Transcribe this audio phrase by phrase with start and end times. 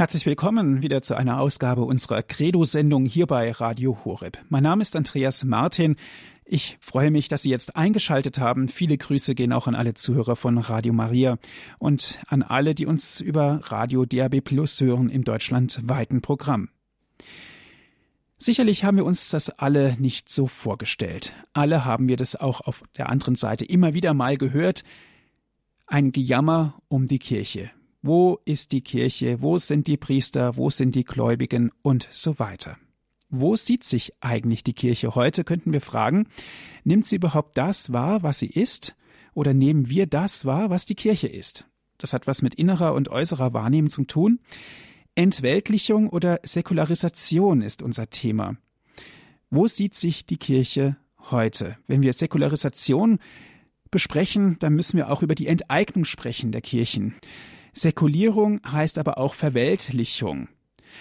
[0.00, 4.38] Herzlich willkommen wieder zu einer Ausgabe unserer Credo-Sendung hier bei Radio Horeb.
[4.48, 5.96] Mein Name ist Andreas Martin.
[6.46, 8.68] Ich freue mich, dass Sie jetzt eingeschaltet haben.
[8.68, 11.36] Viele Grüße gehen auch an alle Zuhörer von Radio Maria
[11.78, 16.70] und an alle, die uns über Radio DAB Plus hören im deutschlandweiten Programm.
[18.38, 21.34] Sicherlich haben wir uns das alle nicht so vorgestellt.
[21.52, 24.82] Alle haben wir das auch auf der anderen Seite immer wieder mal gehört.
[25.86, 27.70] Ein Gejammer um die Kirche.
[28.02, 29.42] Wo ist die Kirche?
[29.42, 30.56] Wo sind die Priester?
[30.56, 31.70] Wo sind die Gläubigen?
[31.82, 32.78] Und so weiter.
[33.28, 36.26] Wo sieht sich eigentlich die Kirche heute, könnten wir fragen.
[36.82, 38.96] Nimmt sie überhaupt das wahr, was sie ist?
[39.34, 41.66] Oder nehmen wir das wahr, was die Kirche ist?
[41.98, 44.40] Das hat was mit innerer und äußerer Wahrnehmung zu tun.
[45.14, 48.56] Entweltlichung oder Säkularisation ist unser Thema.
[49.50, 50.96] Wo sieht sich die Kirche
[51.30, 51.76] heute?
[51.86, 53.18] Wenn wir Säkularisation
[53.90, 57.16] besprechen, dann müssen wir auch über die Enteignung sprechen der Kirchen.
[57.72, 60.48] Säkulierung heißt aber auch Verweltlichung.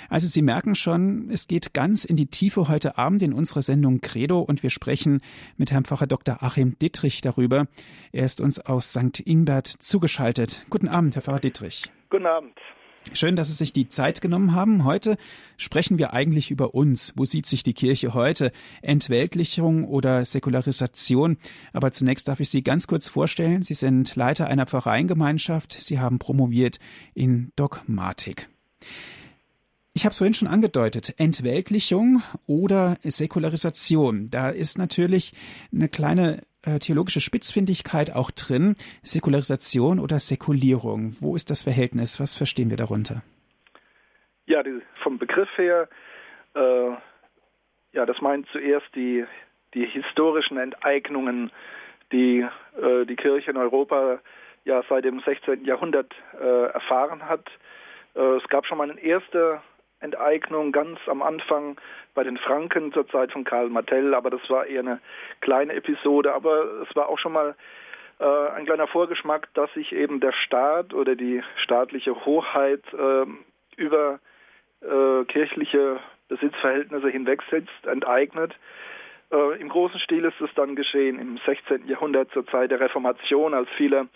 [0.07, 4.01] Also Sie merken schon, es geht ganz in die Tiefe heute Abend in unserer Sendung
[4.01, 5.21] Credo und wir sprechen
[5.57, 6.43] mit Herrn Pfarrer Dr.
[6.43, 7.67] Achim Dittrich darüber.
[8.11, 9.19] Er ist uns aus St.
[9.19, 10.65] Ingbert zugeschaltet.
[10.69, 11.91] Guten Abend, Herr Pfarrer Dittrich.
[12.09, 12.53] Guten Abend.
[13.13, 14.83] Schön, dass Sie sich die Zeit genommen haben.
[14.83, 15.17] Heute
[15.57, 17.13] sprechen wir eigentlich über uns.
[17.15, 18.51] Wo sieht sich die Kirche heute?
[18.81, 21.37] Entweltlichung oder Säkularisation?
[21.73, 23.63] Aber zunächst darf ich Sie ganz kurz vorstellen.
[23.63, 25.73] Sie sind Leiter einer Pfarreiengemeinschaft.
[25.73, 26.79] Sie haben promoviert
[27.13, 28.47] in Dogmatik.
[29.93, 34.29] Ich habe es vorhin schon angedeutet, Entweltlichung oder Säkularisation.
[34.29, 35.33] Da ist natürlich
[35.73, 38.75] eine kleine äh, theologische Spitzfindigkeit auch drin.
[39.01, 41.15] Säkularisation oder Säkulierung.
[41.19, 42.19] Wo ist das Verhältnis?
[42.19, 43.21] Was verstehen wir darunter?
[44.45, 45.87] Ja, die, vom Begriff her,
[46.55, 46.89] äh,
[47.93, 49.25] ja, das meint zuerst die,
[49.73, 51.51] die historischen Enteignungen,
[52.11, 52.45] die
[52.81, 54.19] äh, die Kirche in Europa
[54.65, 55.65] ja seit dem 16.
[55.65, 57.47] Jahrhundert äh, erfahren hat.
[58.15, 59.61] Äh, es gab schon mal eine erste
[59.99, 61.77] Enteignung ganz am Anfang
[62.13, 64.99] bei den Franken zur Zeit von Karl Martell, aber das war eher eine
[65.41, 67.55] kleine Episode, aber es war auch schon mal
[68.19, 73.25] äh, ein kleiner Vorgeschmack, dass sich eben der Staat oder die staatliche Hoheit äh,
[73.77, 74.19] über
[74.81, 78.55] äh, kirchliche Besitzverhältnisse hinwegsetzt, enteignet.
[79.31, 81.87] Äh, Im großen Stil ist es dann geschehen im 16.
[81.87, 84.07] Jahrhundert zur Zeit der Reformation, als viele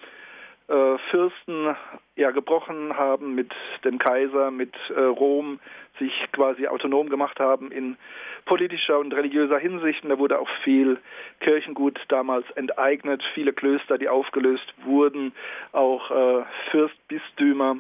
[0.68, 1.76] äh, Fürsten
[2.16, 3.52] ja gebrochen haben mit
[3.84, 5.60] dem Kaiser, mit äh, Rom,
[6.00, 7.98] sich quasi autonom gemacht haben in
[8.46, 10.04] politischer und religiöser Hinsicht.
[10.04, 11.00] Und da wurde auch viel
[11.40, 15.34] Kirchengut damals enteignet, viele Klöster, die aufgelöst wurden,
[15.72, 17.78] auch äh, Fürstbistümer.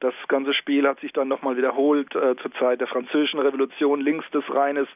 [0.00, 4.30] Das ganze Spiel hat sich dann nochmal wiederholt äh, zur Zeit der Französischen Revolution links
[4.30, 4.88] des Rheines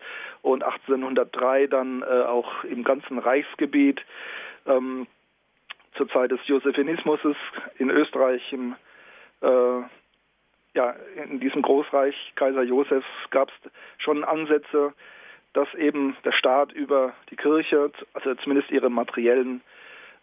[0.43, 4.01] und 1803 dann äh, auch im ganzen Reichsgebiet.
[4.67, 5.07] Ähm,
[5.97, 7.21] zur Zeit des Josephinismus
[7.79, 8.77] in Österreich im
[9.41, 9.83] äh,
[10.75, 14.93] ja, in diesem Großreich Kaiser Josefs gab es schon Ansätze,
[15.53, 19.63] dass eben der Staat über die Kirche, also zumindest ihre materiellen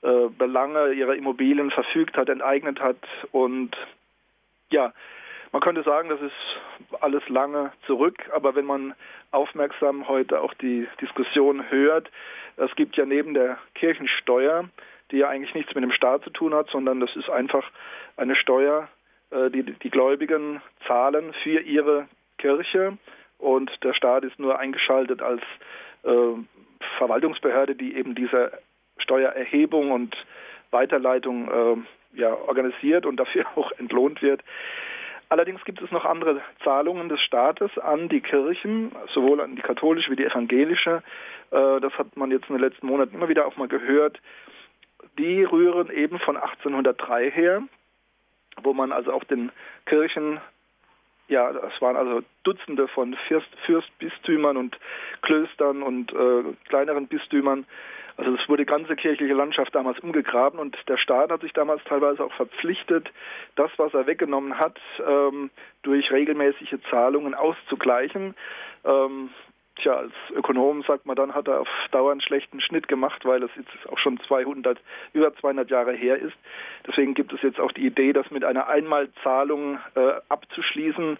[0.02, 2.98] äh, Belange, ihre Immobilien verfügt hat, enteignet hat.
[3.32, 3.76] Und
[4.70, 4.94] ja,
[5.52, 8.94] man könnte sagen, das ist alles lange zurück, aber wenn man
[9.32, 12.10] aufmerksam heute auch die Diskussion hört,
[12.56, 14.70] es gibt ja neben der Kirchensteuer
[15.12, 17.69] die ja eigentlich nichts mit dem Staat zu tun hat, sondern das ist einfach
[18.18, 18.88] eine Steuer,
[19.31, 22.07] äh, die die Gläubigen zahlen für ihre
[22.38, 22.97] Kirche
[23.38, 25.41] und der Staat ist nur eingeschaltet als
[26.03, 26.09] äh,
[26.97, 28.51] Verwaltungsbehörde, die eben diese
[28.97, 30.16] Steuererhebung und
[30.72, 34.44] Weiterleitung äh, ja, organisiert und dafür auch entlohnt wird.
[35.29, 40.09] Allerdings gibt es noch andere Zahlungen des Staates an die Kirchen, sowohl an die katholische
[40.09, 41.03] wie die evangelische.
[41.50, 44.22] Das hat man jetzt in den letzten Monaten immer wieder auch mal gehört
[45.18, 47.63] die rühren eben von 1803 her,
[48.62, 49.51] wo man also auch den
[49.85, 50.40] Kirchen,
[51.28, 54.78] ja, es waren also Dutzende von Fürst, Fürstbistümern und
[55.22, 57.66] Klöstern und äh, kleineren Bistümern.
[58.18, 61.84] Also es wurde die ganze kirchliche Landschaft damals umgegraben und der Staat hat sich damals
[61.84, 63.12] teilweise auch verpflichtet,
[63.56, 65.51] das, was er weggenommen hat, ähm,
[65.84, 68.33] durch regelmäßige Zahlungen auszugleichen.
[69.81, 73.44] Tja, als Ökonom sagt man dann, hat er auf Dauer einen schlechten Schnitt gemacht, weil
[73.44, 74.79] es jetzt auch schon 200,
[75.13, 76.35] über 200 Jahre her ist.
[76.88, 81.18] Deswegen gibt es jetzt auch die Idee, das mit einer Einmalzahlung äh, abzuschließen,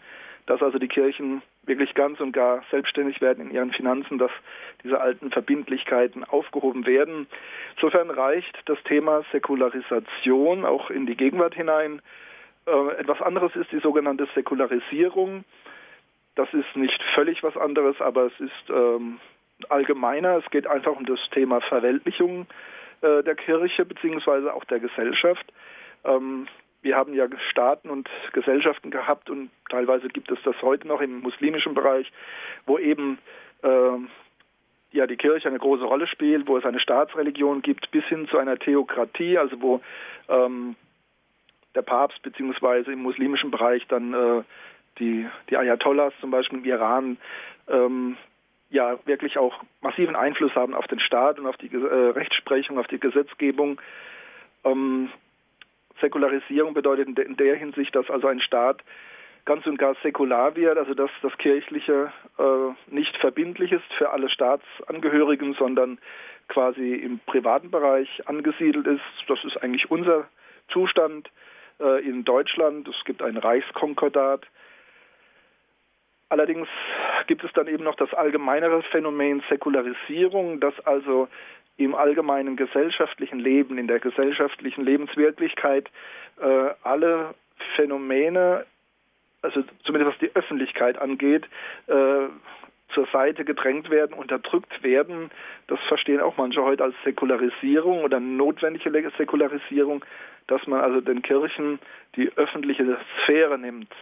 [0.48, 4.32] dass also die Kirchen wirklich ganz und gar selbstständig werden in ihren Finanzen, dass
[4.84, 7.28] diese alten Verbindlichkeiten aufgehoben werden.
[7.76, 12.02] Insofern reicht das Thema Säkularisation auch in die Gegenwart hinein.
[12.66, 15.44] Äh, etwas anderes ist die sogenannte Säkularisierung.
[16.38, 19.20] Das ist nicht völlig was anderes, aber es ist ähm,
[19.70, 20.38] allgemeiner.
[20.38, 22.46] Es geht einfach um das Thema Verweltlichung
[23.02, 25.52] äh, der Kirche beziehungsweise auch der Gesellschaft.
[26.06, 26.48] Ähm,
[26.84, 31.22] wir haben ja Staaten und Gesellschaften gehabt und teilweise gibt es das heute noch im
[31.22, 32.12] muslimischen Bereich,
[32.68, 33.18] wo eben
[33.64, 33.98] äh,
[34.92, 38.38] ja die Kirche eine große Rolle spielt, wo es eine Staatsreligion gibt, bis hin zu
[38.38, 39.82] einer Theokratie, also wo
[40.30, 40.76] ähm,
[41.74, 44.44] der Papst beziehungsweise im muslimischen Bereich dann äh,
[45.00, 47.18] die, die Ayatollahs zum Beispiel im Iran
[47.68, 48.18] ähm,
[48.70, 52.88] ja wirklich auch massiven Einfluss haben auf den Staat und auf die äh, Rechtsprechung, auf
[52.88, 53.80] die Gesetzgebung.
[54.64, 55.10] Ähm,
[56.02, 58.84] Säkularisierung bedeutet in, de, in, der Hinsicht, dass also ein Staat
[59.46, 64.30] ganz und gar säkular wird, also dass das Kirchliche äh, nicht verbindlich ist für alle
[64.30, 65.98] Staatsangehörigen, sondern
[66.50, 69.02] quasi im privaten Bereich angesiedelt ist.
[69.28, 70.28] Das ist eigentlich unser
[70.70, 71.30] Zustand
[71.80, 72.88] äh, in Deutschland.
[72.88, 74.46] Es gibt ein Reichskonkordat.
[76.30, 76.68] Allerdings
[77.28, 81.28] gibt es dann eben noch das allgemeinere Phänomen Säkularisierung, dass also
[81.78, 85.90] im allgemeinen gesellschaftlichen Leben, in der gesellschaftlichen Lebenswirklichkeit
[86.42, 87.36] äh, alle
[87.76, 88.66] Phänomene
[89.42, 91.46] also zumindest was die Öffentlichkeit angeht,
[91.88, 92.28] äh,
[92.94, 95.30] zur Seite gedrängt werden, unterdrückt werden.
[95.68, 100.04] Das verstehen auch manche heute als Säkularisierung oder notwendige Säkularisierung,
[100.48, 101.80] dass man also den Kirchen
[102.16, 103.94] die öffentliche Sphäre nimmt.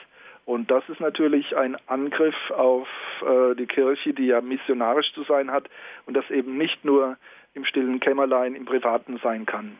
[0.45, 2.87] Und das ist natürlich ein Angriff auf
[3.21, 5.67] äh, die Kirche, die ja missionarisch zu sein hat
[6.05, 7.17] und das eben nicht nur
[7.55, 9.77] im stillen Kämmerlein, im Privaten sein kann.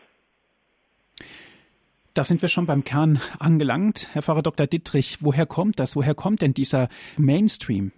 [2.14, 4.08] Da sind wir schon beim Kern angelangt.
[4.12, 4.66] Herr Pfarrer Dr.
[4.66, 5.96] Dittrich, woher kommt das?
[5.96, 6.88] Woher kommt denn dieser
[7.18, 7.92] Mainstream?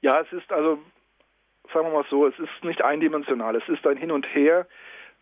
[0.00, 0.78] Ja, es ist also,
[1.72, 3.54] sagen wir mal so, es ist nicht eindimensional.
[3.56, 4.66] Es ist ein Hin und Her.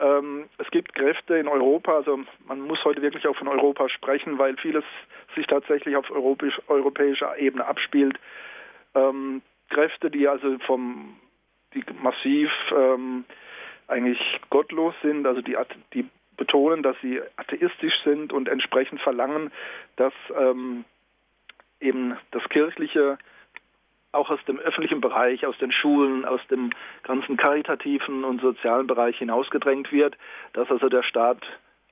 [0.00, 4.38] Ähm, es gibt Kräfte in Europa, also man muss heute wirklich auch von Europa sprechen,
[4.38, 4.84] weil vieles
[5.34, 8.18] sich tatsächlich auf europäisch, europäischer Ebene abspielt.
[8.94, 11.16] Ähm, Kräfte, die also vom,
[11.74, 13.24] die massiv ähm,
[13.88, 15.56] eigentlich gottlos sind, also die,
[15.94, 19.52] die betonen, dass sie atheistisch sind und entsprechend verlangen,
[19.96, 20.84] dass ähm,
[21.80, 23.18] eben das Kirchliche
[24.12, 26.70] auch aus dem öffentlichen Bereich, aus den Schulen, aus dem
[27.02, 30.16] ganzen karitativen und sozialen Bereich hinausgedrängt wird,
[30.52, 31.42] dass also der Staat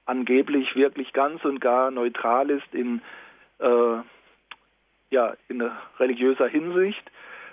[0.04, 3.00] angeblich wirklich ganz und gar neutral ist in,
[3.58, 3.96] äh,
[5.10, 7.10] ja, in religiöser Hinsicht,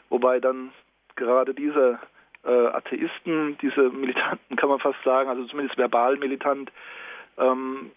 [0.09, 0.71] wobei dann
[1.15, 1.99] gerade diese
[2.43, 6.71] äh, Atheisten, diese Militanten kann man fast sagen, also zumindest verbal militant,
[7.37, 7.91] ähm,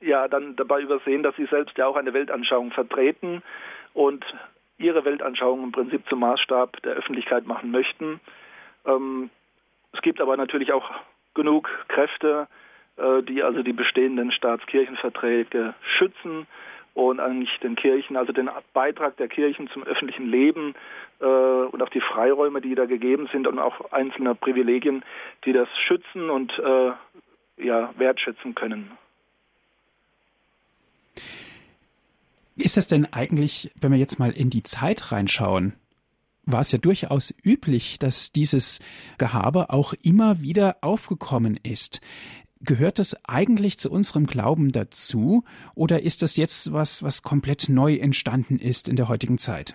[0.00, 3.42] ja dann dabei übersehen, dass sie selbst ja auch eine Weltanschauung vertreten
[3.94, 4.24] und
[4.78, 8.20] ihre Weltanschauung im Prinzip zum Maßstab der Öffentlichkeit machen möchten.
[8.84, 9.30] Ähm,
[9.92, 10.90] es gibt aber natürlich auch
[11.34, 12.46] genug Kräfte,
[12.96, 16.46] äh, die also die bestehenden Staatskirchenverträge schützen
[16.94, 20.74] und eigentlich den Kirchen, also den Beitrag der Kirchen zum öffentlichen Leben
[21.20, 25.04] äh, und auch die Freiräume, die da gegeben sind und auch einzelne Privilegien,
[25.44, 26.92] die das schützen und äh,
[27.58, 28.90] ja, wertschätzen können.
[32.56, 35.74] Ist es denn eigentlich, wenn wir jetzt mal in die Zeit reinschauen,
[36.46, 38.80] war es ja durchaus üblich, dass dieses
[39.18, 42.00] Gehabe auch immer wieder aufgekommen ist.
[42.60, 45.44] Gehört das eigentlich zu unserem Glauben dazu
[45.74, 49.74] oder ist das jetzt was, was komplett neu entstanden ist in der heutigen Zeit?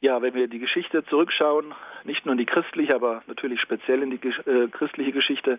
[0.00, 1.72] Ja, wenn wir die Geschichte zurückschauen,
[2.04, 5.58] nicht nur in die christliche, aber natürlich speziell in die äh, christliche Geschichte,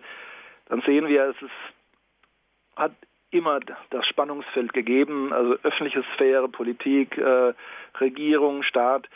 [0.66, 1.50] dann sehen wir, es ist,
[2.76, 2.92] hat
[3.36, 3.60] immer
[3.90, 7.54] das Spannungsfeld gegeben, also öffentliche Sphäre, Politik, äh,
[8.00, 9.08] Regierung, Staat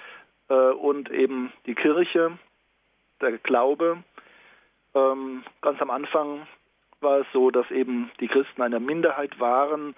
[0.49, 2.39] äh, und eben die Kirche,
[3.21, 4.03] der Glaube.
[4.95, 6.47] Ähm, ganz am Anfang
[7.01, 9.95] war es so, dass eben die Christen eine Minderheit waren,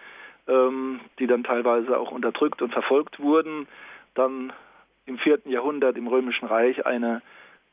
[0.46, 3.66] ähm, die dann teilweise auch unterdrückt und verfolgt wurden.
[4.14, 4.52] Dann
[5.06, 7.22] im vierten Jahrhundert im Römischen Reich eine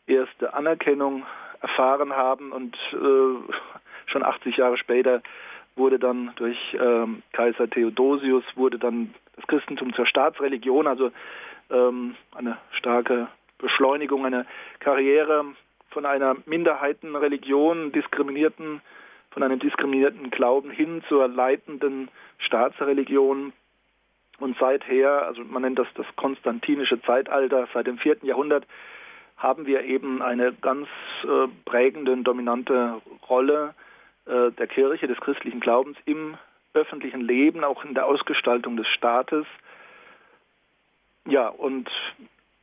[0.08, 1.26] erste Anerkennung
[1.62, 3.54] erfahren haben und äh,
[4.08, 5.22] schon 80 Jahre später
[5.80, 11.12] wurde dann durch ähm, Kaiser Theodosius wurde dann das Christentum zur Staatsreligion, also
[11.72, 14.46] ähm, eine starke Beschleunigung, eine
[14.80, 15.46] Karriere
[15.90, 18.82] von einer Minderheitenreligion, diskriminierten,
[19.32, 23.54] von einem diskriminierten Glauben hin zur leitenden Staatsreligion.
[24.40, 28.66] Und seither, also man nennt das das konstantinische Zeitalter, seit dem vierten Jahrhundert,
[29.38, 30.88] haben wir eben eine ganz
[31.24, 33.74] äh, prägende und dominante Rolle
[34.30, 36.38] äh, der Kirche, des christlichen Glaubens im
[36.74, 39.46] öffentlichen Leben, auch in der Ausgestaltung des Staates.
[41.26, 41.90] Ja, und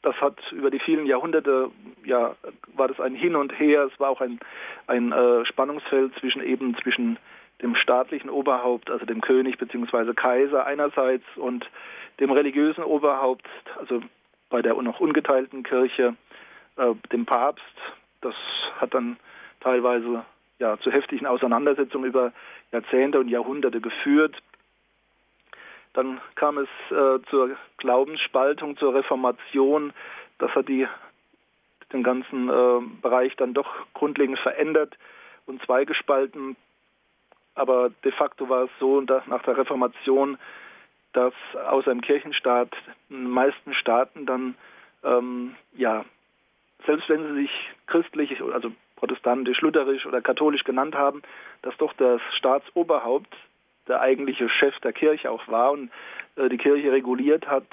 [0.03, 1.71] das hat über die vielen Jahrhunderte,
[2.05, 2.37] ja,
[2.75, 3.89] war das ein Hin und Her.
[3.93, 4.39] Es war auch ein,
[4.87, 7.19] ein äh, Spannungsfeld zwischen eben zwischen
[7.63, 10.15] dem staatlichen Oberhaupt, also dem König bzw.
[10.15, 11.69] Kaiser einerseits und
[12.21, 13.47] dem religiösen Oberhaupt,
[13.79, 14.01] also
[14.51, 16.15] bei der noch ungeteilten Kirche,
[16.77, 17.65] äh, dem Papst.
[18.21, 18.35] Das
[18.79, 19.17] hat dann
[19.61, 20.25] teilweise
[20.59, 22.33] ja, zu heftigen Auseinandersetzungen über
[22.73, 24.37] Jahrzehnte und Jahrhunderte geführt.
[25.93, 29.93] Dann kam es äh, zur Glaubensspaltung, zur Reformation.
[30.39, 30.87] Das hat die,
[31.93, 34.97] den ganzen äh, Bereich dann doch grundlegend verändert
[35.47, 36.57] und zweigespalten.
[37.55, 40.37] Aber de facto war es so, dass nach der Reformation,
[41.15, 42.71] dass außer im Kirchenstaat
[43.09, 44.55] in den meisten Staaten dann,
[45.03, 46.05] ähm, ja,
[46.85, 47.51] selbst wenn sie sich
[47.87, 51.23] christlich, also protestantisch, lutherisch oder katholisch genannt haben,
[51.63, 53.35] dass doch das Staatsoberhaupt
[53.89, 55.91] der eigentliche Chef der Kirche auch war und
[56.37, 57.67] äh, die Kirche reguliert hat.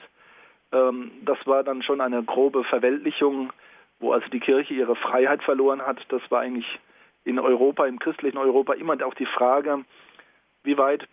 [0.72, 3.51] Ähm, das war dann schon eine grobe Verweltlichung,
[4.00, 6.00] wo also die Kirche ihre Freiheit verloren hat.
[6.10, 6.79] Das war eigentlich
[7.24, 9.86] in Europa, im christlichen Europa immer auch die Frage,
[10.63, 11.07] wie weit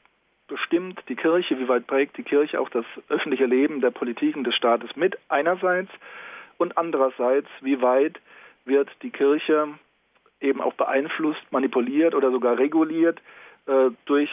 [0.48, 4.54] bestimmt die Kirche, wie weit prägt die Kirche auch das öffentliche Leben der Politiken des
[4.56, 5.90] Staates mit einerseits
[6.60, 8.20] und andererseits, wie weit
[8.66, 9.68] wird die Kirche
[10.40, 13.18] eben auch beeinflusst, manipuliert oder sogar reguliert
[13.66, 14.30] äh, durch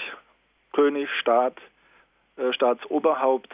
[0.73, 1.57] König, Staat,
[2.35, 3.51] äh, Staatsoberhaupt.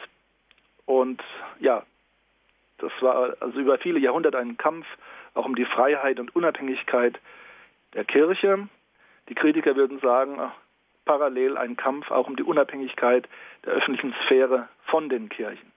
[0.85, 1.21] Und
[1.59, 1.83] ja,
[2.79, 4.87] das war also über viele Jahrhunderte ein Kampf
[5.35, 7.19] auch um die Freiheit und Unabhängigkeit
[7.93, 8.67] der Kirche.
[9.29, 10.39] Die Kritiker würden sagen,
[11.05, 13.29] parallel ein Kampf auch um die Unabhängigkeit
[13.65, 15.72] der öffentlichen Sphäre von den Kirchen.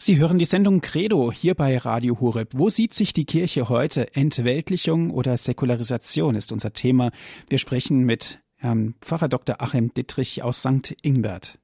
[0.00, 2.50] Sie hören die Sendung Credo hier bei Radio Horeb.
[2.52, 4.14] Wo sieht sich die Kirche heute?
[4.14, 7.10] Entweltlichung oder Säkularisation ist unser Thema.
[7.48, 9.60] Wir sprechen mit Herrn Pfarrer Dr.
[9.60, 10.94] Achim Dittrich aus St.
[11.02, 11.58] Ingbert.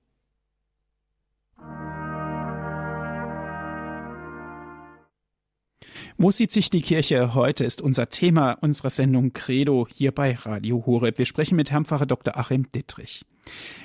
[6.17, 10.85] Wo sieht sich die Kirche heute, ist unser Thema unserer Sendung Credo hier bei Radio
[10.87, 11.19] Horeb.
[11.19, 12.37] Wir sprechen mit Herrn Pfarrer Dr.
[12.37, 13.25] Achim Dittrich.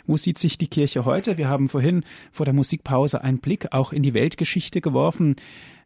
[0.06, 1.38] Wo sieht sich die Kirche heute?
[1.38, 5.36] Wir haben vorhin vor der Musikpause einen Blick auch in die Weltgeschichte geworfen.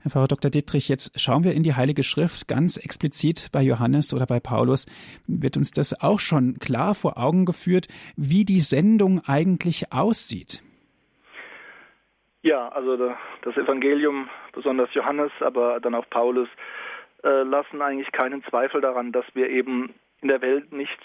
[0.02, 0.52] Herr Pfarrer Dr.
[0.52, 4.86] Dittrich, jetzt schauen wir in die Heilige Schrift ganz explizit bei Johannes oder bei Paulus.
[5.28, 7.88] Wird uns das auch schon klar vor Augen geführt,
[8.18, 10.62] wie die Sendung eigentlich aussieht?
[12.42, 16.50] Ja, also das Evangelium, besonders Johannes, aber dann auch Paulus,
[17.24, 21.00] äh, lassen eigentlich keinen Zweifel daran, dass wir eben in der Welt nicht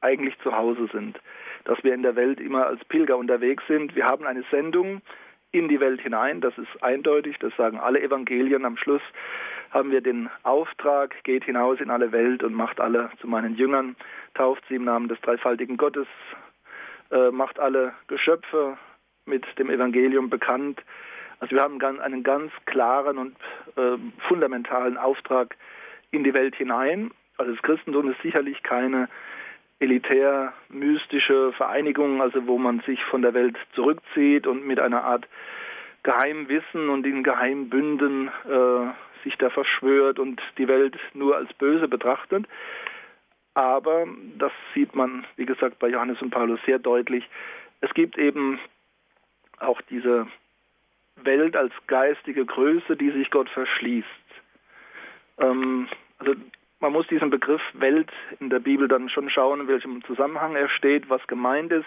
[0.00, 1.20] eigentlich zu Hause sind,
[1.64, 3.94] dass wir in der Welt immer als Pilger unterwegs sind.
[3.94, 5.02] Wir haben eine Sendung
[5.52, 8.64] in die Welt hinein, das ist eindeutig, das sagen alle Evangelien.
[8.64, 9.02] Am Schluss
[9.70, 13.96] haben wir den Auftrag, geht hinaus in alle Welt und macht alle zu meinen Jüngern,
[14.34, 16.06] tauft sie im Namen des dreifaltigen Gottes,
[17.10, 18.76] äh, macht alle Geschöpfe
[19.26, 20.82] mit dem Evangelium bekannt.
[21.40, 23.36] Also wir haben einen ganz klaren und
[23.76, 23.96] äh,
[24.28, 25.56] fundamentalen Auftrag
[26.10, 27.10] in die Welt hinein.
[27.38, 29.08] Also das Christentum ist sicherlich keine
[29.80, 35.26] elitär mystische Vereinigung, also wo man sich von der Welt zurückzieht und mit einer Art
[36.02, 42.46] Geheimwissen und in Geheimbünden äh, sich da verschwört und die Welt nur als böse betrachtet.
[43.54, 44.06] Aber
[44.38, 47.28] das sieht man, wie gesagt, bei Johannes und Paulus sehr deutlich.
[47.80, 48.58] Es gibt eben
[49.58, 50.26] auch diese
[51.16, 54.06] Welt als geistige Größe, die sich Gott verschließt.
[55.38, 56.34] Ähm, also
[56.80, 58.10] man muss diesen Begriff Welt
[58.40, 61.86] in der Bibel dann schon schauen, in welchem Zusammenhang er steht, was gemeint ist.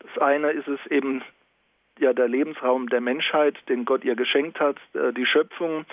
[0.00, 1.22] Das eine ist es eben
[1.98, 5.84] ja der Lebensraum der Menschheit, den Gott ihr geschenkt hat, äh, die Schöpfung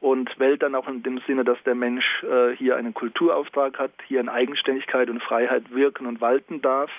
[0.00, 3.92] und Welt dann auch in dem Sinne, dass der Mensch äh, hier einen Kulturauftrag hat,
[4.06, 6.90] hier in Eigenständigkeit und Freiheit wirken und walten darf.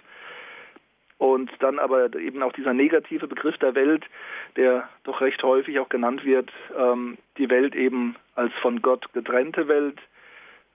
[1.17, 4.03] Und dann aber eben auch dieser negative Begriff der Welt,
[4.55, 9.67] der doch recht häufig auch genannt wird, ähm, die Welt eben als von Gott getrennte
[9.67, 9.99] Welt.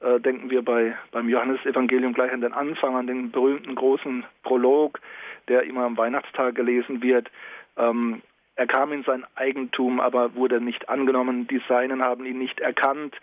[0.07, 5.01] Äh, denken wir bei, beim Johannesevangelium gleich an den Anfang, an den berühmten großen Prolog,
[5.49, 7.29] der immer am Weihnachtstag gelesen wird.
[7.77, 8.23] Ähm,
[8.55, 11.49] er kam in sein Eigentum, aber wurde nicht angenommen.
[11.49, 13.17] Die Seinen haben ihn nicht erkannt.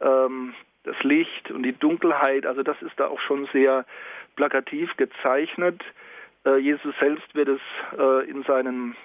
[0.00, 3.86] Ähm, das Licht und die Dunkelheit, also das ist da auch schon sehr
[4.34, 5.82] plakativ gezeichnet.
[6.44, 7.60] Äh, Jesus selbst wird es
[7.96, 8.96] äh, in seinen,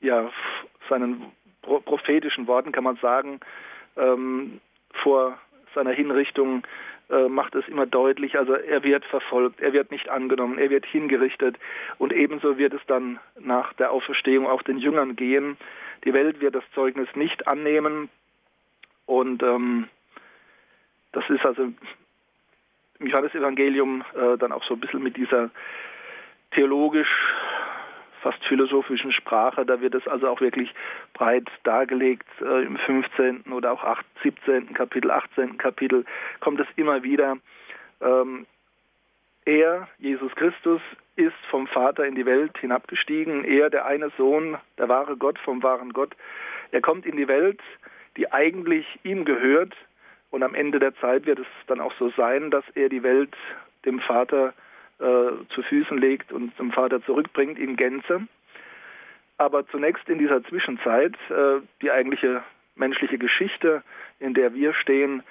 [0.00, 0.30] ja,
[0.88, 1.32] seinen
[1.62, 3.40] prophetischen Worten, kann man sagen,
[3.96, 4.60] ähm,
[5.02, 5.36] vor
[5.74, 6.62] seiner Hinrichtung
[7.08, 10.86] äh, macht es immer deutlich, also er wird verfolgt, er wird nicht angenommen, er wird
[10.86, 11.56] hingerichtet.
[11.98, 15.56] Und ebenso wird es dann nach der Auferstehung auch den Jüngern gehen.
[16.04, 18.08] Die Welt wird das Zeugnis nicht annehmen.
[19.06, 19.88] Und ähm,
[21.12, 21.72] das ist also
[22.98, 25.50] im Johannesevangelium äh, dann auch so ein bisschen mit dieser
[26.52, 27.08] theologisch,
[28.22, 29.64] fast philosophischen Sprache.
[29.64, 30.74] Da wird es also auch wirklich
[31.14, 32.26] breit dargelegt.
[32.40, 33.52] Äh, Im 15.
[33.52, 34.74] oder auch 8, 17.
[34.74, 35.58] Kapitel, 18.
[35.58, 36.04] Kapitel
[36.40, 37.36] kommt es immer wieder.
[38.00, 38.46] Ähm,
[39.44, 40.80] er, Jesus Christus,
[41.16, 43.44] ist vom Vater in die Welt hinabgestiegen.
[43.44, 46.14] Er, der eine Sohn, der wahre Gott vom wahren Gott.
[46.72, 47.60] Er kommt in die Welt,
[48.16, 49.74] die eigentlich ihm gehört.
[50.30, 53.34] Und am Ende der Zeit wird es dann auch so sein, dass er die Welt
[53.84, 54.52] dem Vater
[54.98, 58.26] zu Füßen legt und zum Vater zurückbringt in Gänze.
[59.38, 62.42] Aber zunächst in dieser Zwischenzeit, äh, die eigentliche
[62.74, 63.82] menschliche Geschichte,
[64.18, 65.22] in der wir stehen,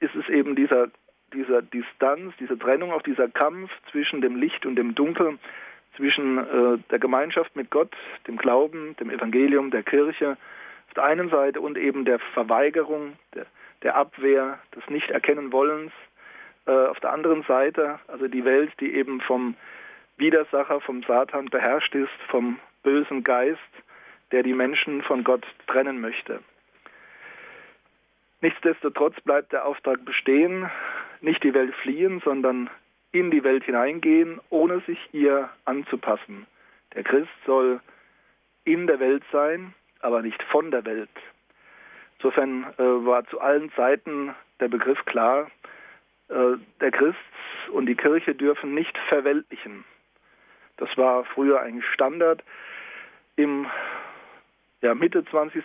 [0.00, 0.88] ist es eben dieser,
[1.34, 5.38] dieser Distanz, diese Trennung, auch dieser Kampf zwischen dem Licht und dem Dunkel,
[5.96, 7.94] zwischen äh, der Gemeinschaft mit Gott,
[8.26, 10.38] dem Glauben, dem Evangelium, der Kirche
[10.86, 13.46] auf der einen Seite und eben der Verweigerung, der,
[13.82, 16.17] der Abwehr, des Nicht-Erkennen-Wollens äh,
[16.72, 19.54] auf der anderen Seite, also die Welt, die eben vom
[20.16, 23.58] Widersacher, vom Satan beherrscht ist, vom bösen Geist,
[24.32, 26.40] der die Menschen von Gott trennen möchte.
[28.40, 30.70] Nichtsdestotrotz bleibt der Auftrag bestehen,
[31.20, 32.70] nicht die Welt fliehen, sondern
[33.10, 36.46] in die Welt hineingehen, ohne sich ihr anzupassen.
[36.94, 37.80] Der Christ soll
[38.64, 41.10] in der Welt sein, aber nicht von der Welt.
[42.18, 45.77] Insofern äh, war zu allen Zeiten der Begriff klar, äh,
[46.28, 47.18] der Christ
[47.72, 49.84] und die Kirche dürfen nicht verweltlichen.
[50.76, 52.42] Das war früher eigentlich Standard.
[53.36, 53.66] Im
[54.80, 55.62] ja, Mitte 20.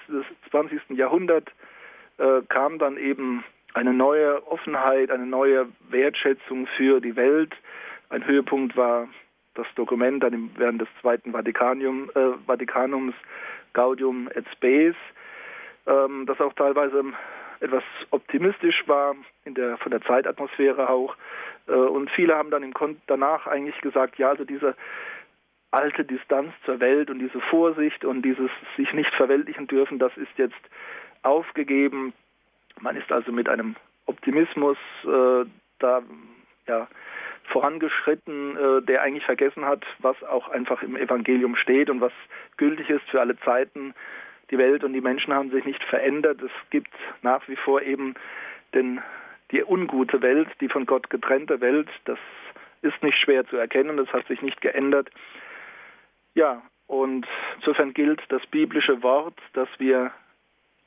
[0.49, 0.81] 20.
[0.91, 1.51] Jahrhundert
[2.17, 3.43] äh, kam dann eben
[3.73, 7.55] eine neue Offenheit, eine neue Wertschätzung für die Welt.
[8.09, 9.07] Ein Höhepunkt war
[9.55, 13.15] das Dokument dann während des Zweiten Vatikanium, äh, Vatikanums
[13.73, 14.95] Gaudium et Spes,
[15.87, 17.03] ähm, das auch teilweise
[17.63, 19.15] etwas optimistisch war
[19.45, 21.15] in der, von der Zeitatmosphäre auch.
[21.67, 24.75] Äh, und viele haben dann im Kon danach eigentlich gesagt, ja, also diese
[25.71, 30.37] alte Distanz zur Welt und diese Vorsicht und dieses sich nicht verweltlichen dürfen, das ist
[30.37, 30.61] jetzt
[31.23, 32.13] aufgegeben.
[32.79, 35.45] Man ist also mit einem Optimismus äh,
[35.79, 36.03] da
[36.67, 36.87] ja,
[37.45, 42.13] vorangeschritten, äh, der eigentlich vergessen hat, was auch einfach im Evangelium steht und was
[42.57, 43.93] gültig ist für alle Zeiten.
[44.53, 46.39] Die Welt und die Menschen haben sich nicht verändert.
[46.43, 46.93] Es gibt
[47.23, 48.13] nach wie vor eben
[48.75, 49.01] den,
[49.49, 51.89] die ungute Welt, die von Gott getrennte Welt.
[52.05, 52.19] Das
[52.83, 55.09] ist nicht schwer zu erkennen, das hat sich nicht geändert.
[56.35, 60.11] Ja, und insofern gilt das biblische Wort, dass wir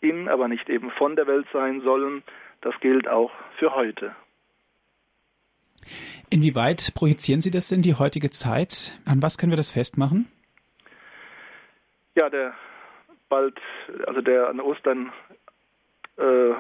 [0.01, 2.23] in, aber nicht eben von der Welt sein sollen.
[2.61, 4.15] Das gilt auch für heute.
[6.31, 8.97] Inwieweit projizieren Sie das in die heutige Zeit?
[9.07, 10.31] An was können wir das festmachen?
[12.15, 12.55] Ja, der
[13.29, 13.59] bald,
[14.07, 15.13] also der an Ostern,
[16.19, 16.53] äh,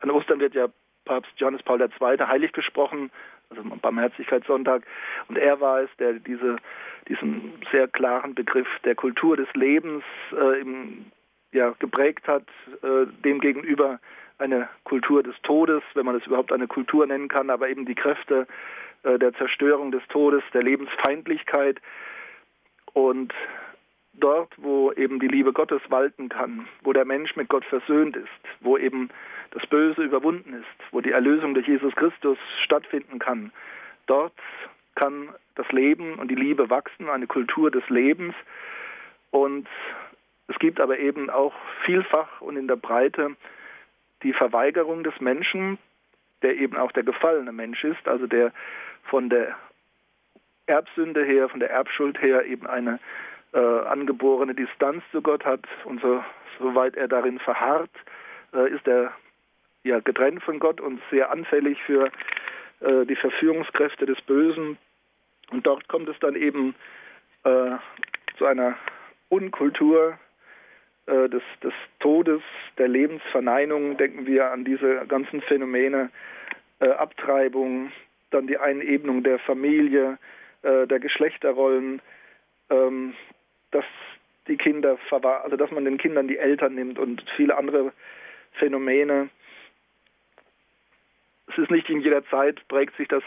[0.00, 0.68] an Ostern wird ja
[1.04, 2.18] Papst Johannes Paul II.
[2.26, 3.10] heilig gesprochen,
[3.50, 4.84] also Barmherzigkeitssonntag,
[5.28, 6.56] und er war es, der diese,
[7.08, 11.06] diesen sehr klaren Begriff der Kultur des Lebens äh, im,
[11.52, 12.44] ja, geprägt hat,
[12.82, 13.98] äh, demgegenüber
[14.38, 17.94] eine Kultur des Todes, wenn man es überhaupt eine Kultur nennen kann, aber eben die
[17.94, 18.46] Kräfte
[19.02, 21.80] äh, der Zerstörung des Todes, der Lebensfeindlichkeit
[22.92, 23.34] und
[24.20, 28.28] dort, wo eben die Liebe Gottes walten kann, wo der Mensch mit Gott versöhnt ist,
[28.60, 29.10] wo eben
[29.50, 33.52] das Böse überwunden ist, wo die Erlösung durch Jesus Christus stattfinden kann,
[34.06, 34.32] dort
[34.94, 38.34] kann das Leben und die Liebe wachsen, eine Kultur des Lebens.
[39.30, 39.66] Und
[40.48, 41.54] es gibt aber eben auch
[41.84, 43.36] vielfach und in der Breite
[44.22, 45.78] die Verweigerung des Menschen,
[46.42, 48.52] der eben auch der gefallene Mensch ist, also der
[49.04, 49.56] von der
[50.66, 53.00] Erbsünde her, von der Erbschuld her eben eine
[53.52, 56.22] äh, angeborene Distanz zu Gott hat und so,
[56.58, 57.90] soweit er darin verharrt,
[58.52, 59.12] äh, ist er
[59.82, 62.10] ja getrennt von Gott und sehr anfällig für
[62.80, 64.78] äh, die Verführungskräfte des Bösen.
[65.50, 66.74] Und dort kommt es dann eben
[67.44, 67.72] äh,
[68.36, 68.76] zu einer
[69.28, 70.18] Unkultur
[71.06, 72.42] äh, des, des Todes,
[72.78, 73.96] der Lebensverneinung.
[73.96, 76.10] Denken wir an diese ganzen Phänomene,
[76.80, 77.90] äh, Abtreibung,
[78.30, 80.18] dann die Einebnung der Familie,
[80.62, 82.02] der Geschlechterrollen,
[82.68, 83.14] ähm,
[83.70, 83.84] dass
[84.48, 87.92] die Kinder also dass man den Kindern die Eltern nimmt und viele andere
[88.52, 89.30] Phänomene.
[91.46, 93.22] Es ist nicht in jeder Zeit prägt sich das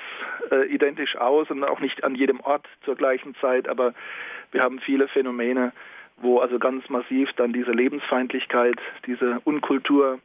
[0.52, 3.94] äh, identisch aus und auch nicht an jedem Ort zur gleichen Zeit, aber
[4.52, 5.74] wir haben viele Phänomene,
[6.18, 10.20] wo also ganz massiv dann diese Lebensfeindlichkeit, diese Unkultur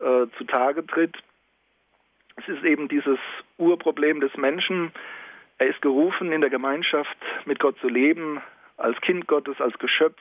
[0.00, 1.16] äh, zutage tritt.
[2.36, 3.18] Es ist eben dieses
[3.56, 4.92] Urproblem des Menschen.
[5.58, 8.40] Er ist gerufen, in der Gemeinschaft mit Gott zu leben,
[8.78, 10.20] als Kind Gottes, als Geschöpf,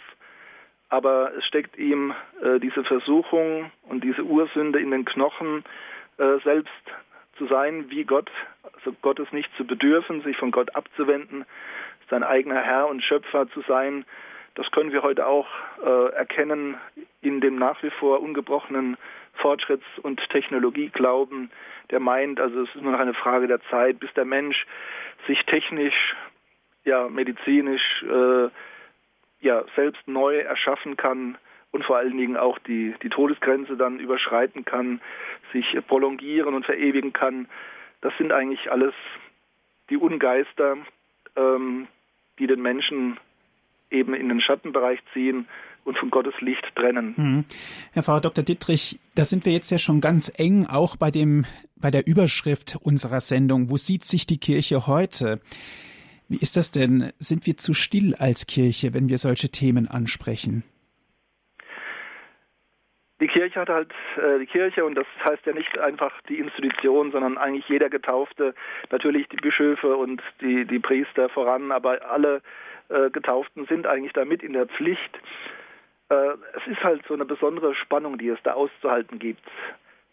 [0.89, 5.63] aber es steckt ihm äh, diese Versuchung und diese Ursünde in den Knochen,
[6.17, 6.71] äh, selbst
[7.37, 8.31] zu sein wie Gott,
[8.73, 11.45] also Gottes nicht zu bedürfen, sich von Gott abzuwenden,
[12.09, 14.05] sein eigener Herr und Schöpfer zu sein.
[14.55, 15.47] Das können wir heute auch
[15.85, 16.77] äh, erkennen
[17.21, 18.97] in dem nach wie vor ungebrochenen
[19.39, 21.51] Fortschritts- und Technologieglauben,
[21.91, 24.65] der meint, also es ist nur noch eine Frage der Zeit, bis der Mensch
[25.27, 26.15] sich technisch
[26.87, 28.49] ja medizinisch äh,
[29.41, 31.37] ja selbst neu erschaffen kann
[31.71, 35.01] und vor allen Dingen auch die, die Todesgrenze dann überschreiten kann,
[35.53, 37.47] sich prolongieren und verewigen kann.
[38.01, 38.93] Das sind eigentlich alles
[39.89, 40.77] die Ungeister,
[41.35, 41.87] ähm,
[42.39, 43.17] die den Menschen
[43.91, 45.47] eben in den Schattenbereich ziehen
[45.83, 47.13] und von Gottes Licht trennen.
[47.15, 47.45] Mhm.
[47.93, 48.43] Herr Pfarrer Dr.
[48.43, 51.45] Dittrich, da sind wir jetzt ja schon ganz eng, auch bei dem,
[51.75, 53.69] bei der Überschrift unserer Sendung.
[53.69, 55.39] Wo sieht sich die Kirche heute?
[56.29, 57.13] Wie ist das denn?
[57.19, 60.63] Sind wir zu still als Kirche, wenn wir solche Themen ansprechen?
[63.19, 67.11] Die Kirche hat halt äh, die Kirche und das heißt ja nicht einfach die Institution,
[67.11, 68.53] sondern eigentlich jeder Getaufte,
[68.91, 72.41] natürlich die Bischöfe und die, die Priester voran, aber alle
[72.89, 75.19] äh, Getauften sind eigentlich damit in der Pflicht.
[76.09, 79.41] Äh, es ist halt so eine besondere Spannung, die es da auszuhalten gibt.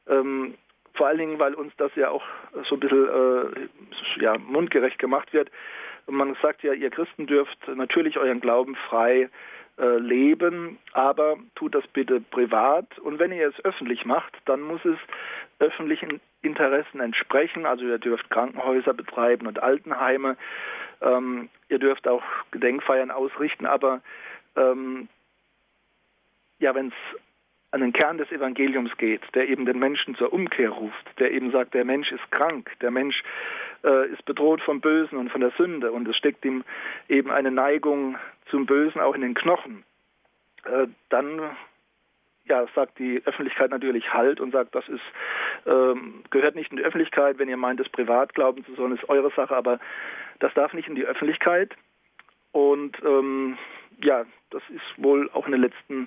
[0.09, 0.55] Ähm,
[0.95, 2.25] vor allen Dingen, weil uns das ja auch
[2.69, 5.51] so ein bisschen äh, ja, mundgerecht gemacht wird.
[6.07, 9.29] Man sagt ja, ihr Christen dürft natürlich euren Glauben frei
[9.79, 12.99] äh, leben, aber tut das bitte privat.
[12.99, 14.99] Und wenn ihr es öffentlich macht, dann muss es
[15.59, 17.67] öffentlichen Interessen entsprechen.
[17.67, 20.37] Also ihr dürft Krankenhäuser betreiben und Altenheime.
[21.01, 24.01] Ähm, ihr dürft auch Gedenkfeiern ausrichten, aber
[24.57, 25.09] ähm,
[26.61, 27.21] ja, wenn es
[27.75, 31.51] an den Kern des Evangeliums geht, der eben den Menschen zur Umkehr ruft, der eben
[31.51, 33.21] sagt, der Mensch ist krank, der Mensch
[33.83, 36.63] äh, ist bedroht vom Bösen und von der Sünde und es steckt ihm
[37.09, 38.17] eben eine Neigung
[38.49, 39.83] zum Bösen auch in den Knochen,
[40.65, 41.41] äh, dann
[42.45, 45.03] ja, sagt die Öffentlichkeit natürlich Halt und sagt, das ist
[45.67, 47.39] ähm, gehört nicht in die Öffentlichkeit.
[47.39, 49.81] Wenn ihr meint, es privat glauben zu sollen, ist eure Sache, aber
[50.39, 51.75] das darf nicht in die Öffentlichkeit.
[52.53, 53.59] Und ähm,
[54.01, 56.07] ja, das ist wohl auch in den letzten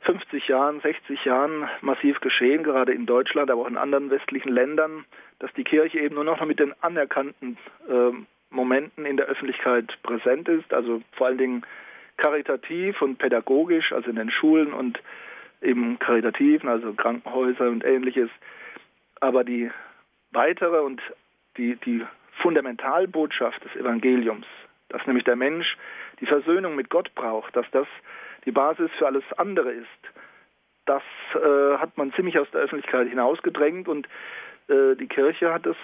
[0.00, 5.04] 50 Jahren, 60 Jahren massiv geschehen, gerade in Deutschland, aber auch in anderen westlichen Ländern,
[5.38, 7.58] dass die Kirche eben nur noch mit den anerkannten
[7.88, 8.12] äh,
[8.50, 11.62] Momenten in der Öffentlichkeit präsent ist, also vor allen Dingen
[12.16, 15.00] karitativ und pädagogisch, also in den Schulen und
[15.60, 18.30] im Karitativen, also Krankenhäuser und ähnliches.
[19.20, 19.70] Aber die
[20.32, 21.00] weitere und
[21.56, 22.04] die, die
[22.42, 24.46] Fundamentalbotschaft des Evangeliums,
[24.88, 25.76] dass nämlich der Mensch
[26.20, 27.86] die Versöhnung mit Gott braucht, dass das
[28.44, 29.86] die Basis für alles andere ist.
[30.86, 31.02] Das
[31.34, 34.06] äh, hat man ziemlich aus der Öffentlichkeit hinausgedrängt und
[34.68, 35.76] äh, die Kirche hat es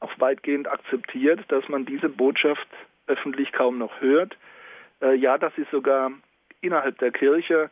[0.00, 2.68] auch weitgehend akzeptiert, dass man diese Botschaft
[3.06, 4.36] öffentlich kaum noch hört.
[5.02, 6.12] Äh, ja, dass sie sogar
[6.60, 7.70] innerhalb der Kirche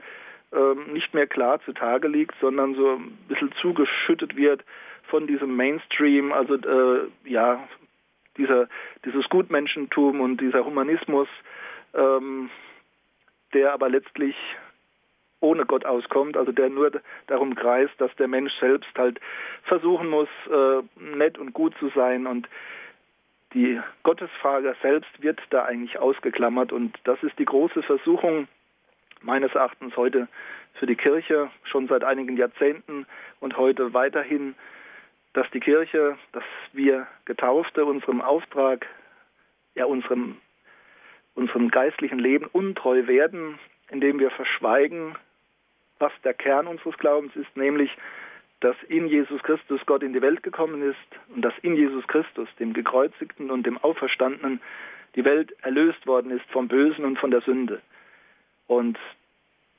[0.53, 4.65] ähm, nicht mehr klar zutage liegt, sondern so ein bisschen zugeschüttet wird
[5.05, 7.67] von diesem Mainstream, also äh, ja,
[8.37, 8.69] dieser,
[9.05, 11.29] dieses Gutmenschentum und dieser Humanismus,
[11.95, 12.51] ähm,
[13.53, 14.37] der aber letztlich
[15.41, 16.91] ohne Gott auskommt, also der nur
[17.29, 19.21] darum kreist, dass der Mensch selbst halt
[19.65, 22.27] versuchen muss, äh, nett und gut zu sein.
[22.27, 22.49] Und
[23.55, 26.73] die Gottesfrage selbst wird da eigentlich ausgeklammert.
[26.73, 28.49] Und das ist die große Versuchung
[29.23, 30.29] meines Erachtens heute
[30.75, 33.07] für die Kirche schon seit einigen Jahrzehnten
[33.41, 34.55] und heute weiterhin,
[35.33, 38.87] dass die Kirche, dass wir Getaufte unserem Auftrag,
[39.75, 40.37] ja unserem
[41.39, 43.59] unserem geistlichen Leben untreu werden,
[43.91, 45.15] indem wir verschweigen,
[46.01, 47.91] was der Kern unseres Glaubens ist, nämlich,
[48.61, 52.49] dass in Jesus Christus Gott in die Welt gekommen ist und dass in Jesus Christus,
[52.59, 54.61] dem Gekreuzigten und dem Auferstandenen,
[55.15, 57.81] die Welt erlöst worden ist vom Bösen und von der Sünde.
[58.67, 58.99] Und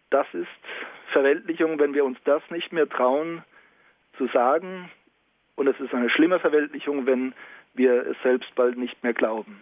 [0.09, 0.47] das ist
[1.11, 3.43] Verweltlichung, wenn wir uns das nicht mehr trauen
[4.17, 4.89] zu sagen.
[5.55, 7.33] Und es ist eine schlimme Verweltlichung, wenn
[7.73, 9.61] wir es selbst bald nicht mehr glauben.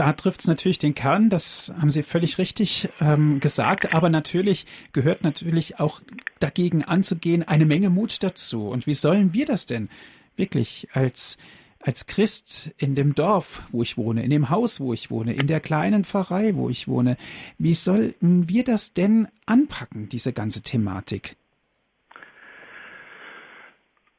[0.00, 4.64] Da trifft es natürlich den Kern, das haben Sie völlig richtig ähm, gesagt, aber natürlich
[4.94, 6.00] gehört natürlich auch
[6.38, 8.70] dagegen anzugehen eine Menge Mut dazu.
[8.70, 9.90] Und wie sollen wir das denn
[10.36, 11.36] wirklich als
[11.80, 15.46] als Christ in dem Dorf, wo ich wohne, in dem Haus, wo ich wohne, in
[15.46, 17.18] der kleinen Pfarrei, wo ich wohne,
[17.58, 21.36] wie sollten wir das denn anpacken, diese ganze Thematik?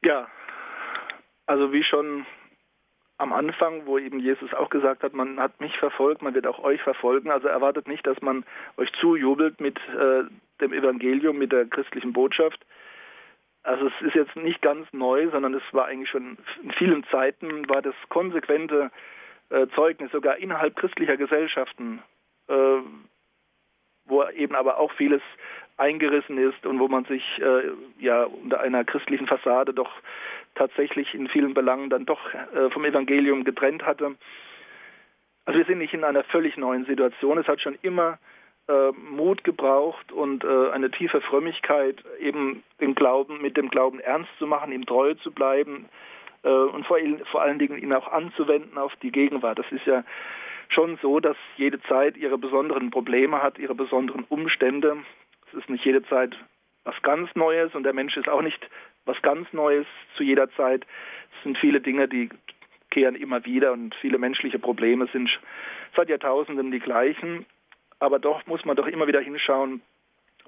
[0.04, 0.28] Ja,
[1.46, 2.24] also wie schon
[3.22, 6.58] am Anfang, wo eben Jesus auch gesagt hat, man hat mich verfolgt, man wird auch
[6.58, 7.30] euch verfolgen.
[7.30, 8.44] Also erwartet nicht, dass man
[8.76, 10.24] euch zujubelt mit äh,
[10.60, 12.58] dem Evangelium, mit der christlichen Botschaft.
[13.62, 17.68] Also es ist jetzt nicht ganz neu, sondern es war eigentlich schon in vielen Zeiten
[17.68, 18.90] war das konsequente
[19.50, 22.02] äh, Zeugnis sogar innerhalb christlicher Gesellschaften,
[22.48, 22.78] äh,
[24.06, 25.22] wo eben aber auch vieles
[25.76, 29.92] eingerissen ist und wo man sich äh, ja unter einer christlichen Fassade doch
[30.54, 34.16] tatsächlich in vielen Belangen dann doch äh, vom Evangelium getrennt hatte.
[35.44, 37.38] Also wir sind nicht in einer völlig neuen Situation.
[37.38, 38.18] Es hat schon immer
[38.68, 44.30] äh, Mut gebraucht und äh, eine tiefe Frömmigkeit, eben den Glauben mit dem Glauben ernst
[44.38, 45.88] zu machen, ihm treu zu bleiben
[46.44, 46.98] und vor,
[47.30, 49.60] vor allen Dingen ihn auch anzuwenden auf die Gegenwart.
[49.60, 50.02] Das ist ja
[50.70, 54.96] schon so, dass jede Zeit ihre besonderen Probleme hat, ihre besonderen Umstände.
[55.46, 56.36] Es ist nicht jede Zeit
[56.84, 58.68] was ganz Neues und der Mensch ist auch nicht
[59.04, 59.86] was ganz Neues
[60.16, 60.86] zu jeder Zeit.
[61.36, 62.28] Es sind viele Dinge, die
[62.90, 65.30] kehren immer wieder und viele menschliche Probleme sind
[65.96, 67.46] seit Jahrtausenden die gleichen.
[67.98, 69.80] Aber doch muss man doch immer wieder hinschauen,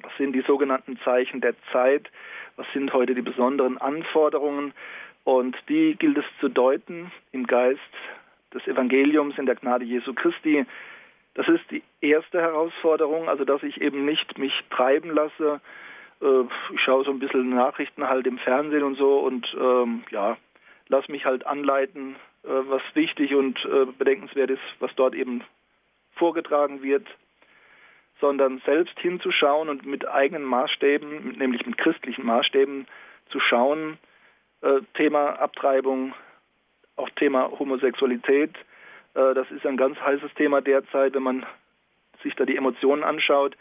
[0.02, 2.10] was sind die sogenannten Zeichen der Zeit,
[2.56, 4.72] was sind heute die besonderen Anforderungen
[5.24, 7.80] und die gilt es zu deuten im Geist
[8.52, 10.66] des Evangeliums in der Gnade Jesu Christi.
[11.34, 15.60] Das ist die erste Herausforderung, also dass ich eben nicht mich treiben lasse.
[16.24, 20.36] Äh, ich schaue so ein bisschen Nachrichten halt im Fernsehen und so und ähm, ja,
[20.88, 25.42] lass mich halt anleiten, äh, was wichtig und äh, bedenkenswert ist, was dort eben
[26.14, 27.06] vorgetragen wird,
[28.20, 32.86] sondern selbst hinzuschauen und mit eigenen Maßstäben, nämlich mit christlichen Maßstäben
[33.30, 33.98] zu schauen,
[34.94, 36.14] Thema Abtreibung,
[36.96, 38.56] auch Thema Homosexualität.
[39.14, 41.46] Äh, das ist ein ganz heißes Thema derzeit, wenn man
[42.22, 43.56] sich da die Emotionen anschaut.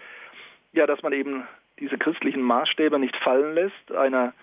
[0.71, 1.45] Ja, dass man eben
[1.79, 4.33] diese christlichen Maßstäbe nicht fallen lässt, einer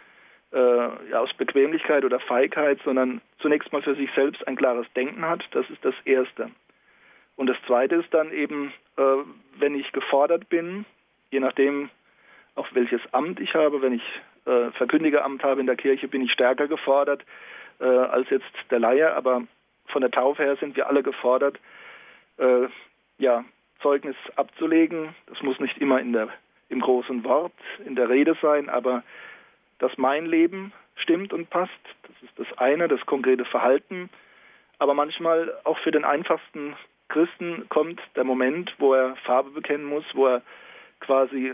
[0.52, 5.44] äh, aus Bequemlichkeit oder Feigheit, sondern zunächst mal für sich selbst ein klares Denken hat.
[5.52, 6.50] Das ist das Erste.
[7.36, 9.02] Und das Zweite ist dann eben, äh,
[9.58, 10.84] wenn ich gefordert bin,
[11.30, 11.90] je nachdem,
[12.54, 14.02] auf welches Amt ich habe, wenn ich
[14.44, 17.24] äh, Verkündigeramt habe in der Kirche, bin ich stärker gefordert,
[17.78, 19.42] äh, als jetzt der Laie, aber
[19.86, 21.58] von der Taufe her sind wir alle gefordert,
[22.38, 22.68] äh,
[23.18, 23.44] ja,
[23.82, 25.14] Zeugnis abzulegen.
[25.26, 26.28] Das muss nicht immer in der,
[26.70, 27.52] im großen Wort,
[27.84, 29.02] in der Rede sein, aber
[29.78, 34.08] dass mein Leben stimmt und passt, das ist das eine, das konkrete Verhalten.
[34.78, 36.76] Aber manchmal auch für den einfachsten
[37.08, 40.42] Christen kommt der Moment, wo er Farbe bekennen muss, wo er
[41.00, 41.52] quasi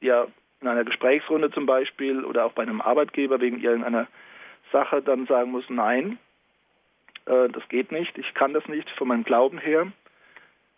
[0.00, 0.26] ja
[0.60, 4.06] in einer Gesprächsrunde zum Beispiel oder auch bei einem Arbeitgeber wegen irgendeiner
[4.72, 6.18] Sache dann sagen muss, nein,
[7.26, 9.92] äh, das geht nicht, ich kann das nicht von meinem Glauben her,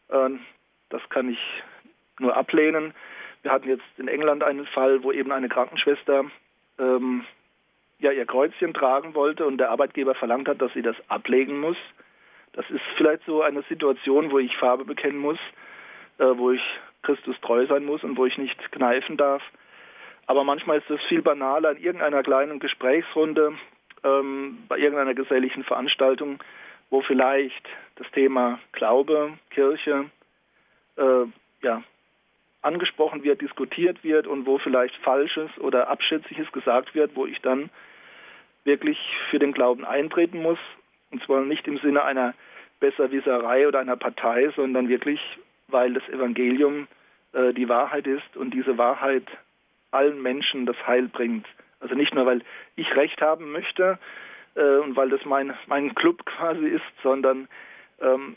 [0.08, 0.30] äh,
[0.88, 1.38] das kann ich
[2.18, 2.94] nur ablehnen.
[3.46, 6.24] Wir hatten jetzt in England einen Fall, wo eben eine Krankenschwester
[6.80, 7.24] ähm,
[8.00, 11.76] ja ihr Kreuzchen tragen wollte und der Arbeitgeber verlangt hat, dass sie das ablegen muss.
[12.54, 15.38] Das ist vielleicht so eine Situation, wo ich Farbe bekennen muss,
[16.18, 16.62] äh, wo ich
[17.04, 19.44] Christus treu sein muss und wo ich nicht kneifen darf.
[20.26, 23.56] Aber manchmal ist es viel banaler in irgendeiner kleinen Gesprächsrunde
[24.02, 26.40] ähm, bei irgendeiner geselligen Veranstaltung,
[26.90, 30.10] wo vielleicht das Thema Glaube, Kirche,
[30.96, 31.26] äh,
[31.62, 31.84] ja,
[32.66, 37.70] angesprochen wird, diskutiert wird und wo vielleicht Falsches oder Abschätziges gesagt wird, wo ich dann
[38.64, 38.98] wirklich
[39.30, 40.58] für den Glauben eintreten muss.
[41.10, 42.34] Und zwar nicht im Sinne einer
[42.80, 45.20] Besserwisserei oder einer Partei, sondern wirklich,
[45.68, 46.88] weil das Evangelium
[47.32, 49.24] äh, die Wahrheit ist und diese Wahrheit
[49.92, 51.46] allen Menschen das Heil bringt.
[51.80, 52.42] Also nicht nur, weil
[52.74, 53.98] ich Recht haben möchte
[54.56, 57.48] äh, und weil das mein, mein Club quasi ist, sondern
[58.00, 58.36] ähm,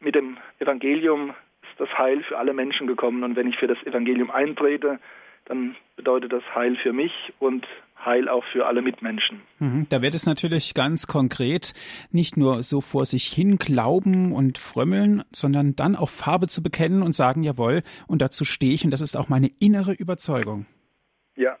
[0.00, 1.34] mit dem Evangelium
[1.78, 3.22] das Heil für alle Menschen gekommen.
[3.24, 4.98] Und wenn ich für das Evangelium eintrete,
[5.46, 7.66] dann bedeutet das Heil für mich und
[8.04, 9.42] Heil auch für alle Mitmenschen.
[9.58, 9.86] Mhm.
[9.88, 11.74] Da wird es natürlich ganz konkret,
[12.12, 17.02] nicht nur so vor sich hin glauben und frömmeln, sondern dann auch Farbe zu bekennen
[17.02, 20.66] und sagen, jawohl, und dazu stehe ich und das ist auch meine innere Überzeugung.
[21.34, 21.56] Ja,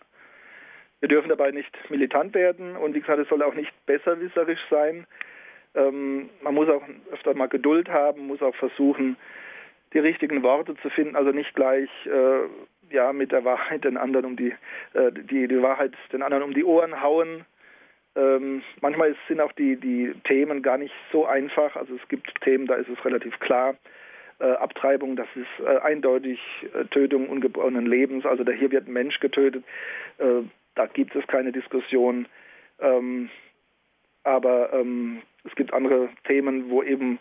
[1.00, 5.06] wir dürfen dabei nicht militant werden und wie gesagt, es soll auch nicht besserwisserisch sein.
[5.74, 9.16] Ähm, man muss auch öfter mal Geduld haben, muss auch versuchen,
[9.92, 14.26] die richtigen Worte zu finden, also nicht gleich äh, ja mit der Wahrheit den anderen
[14.26, 14.54] um die,
[14.94, 17.44] äh, die die Wahrheit den anderen um die Ohren hauen.
[18.16, 21.76] Ähm, manchmal sind auch die die Themen gar nicht so einfach.
[21.76, 23.76] Also es gibt Themen, da ist es relativ klar.
[24.40, 26.40] Äh, Abtreibung, das ist äh, eindeutig
[26.74, 28.24] äh, Tötung ungeborenen Lebens.
[28.24, 29.64] Also da hier wird ein Mensch getötet.
[30.18, 30.42] Äh,
[30.74, 32.28] da gibt es keine Diskussion.
[32.80, 33.30] Ähm,
[34.22, 37.18] aber ähm, es gibt andere Themen, wo eben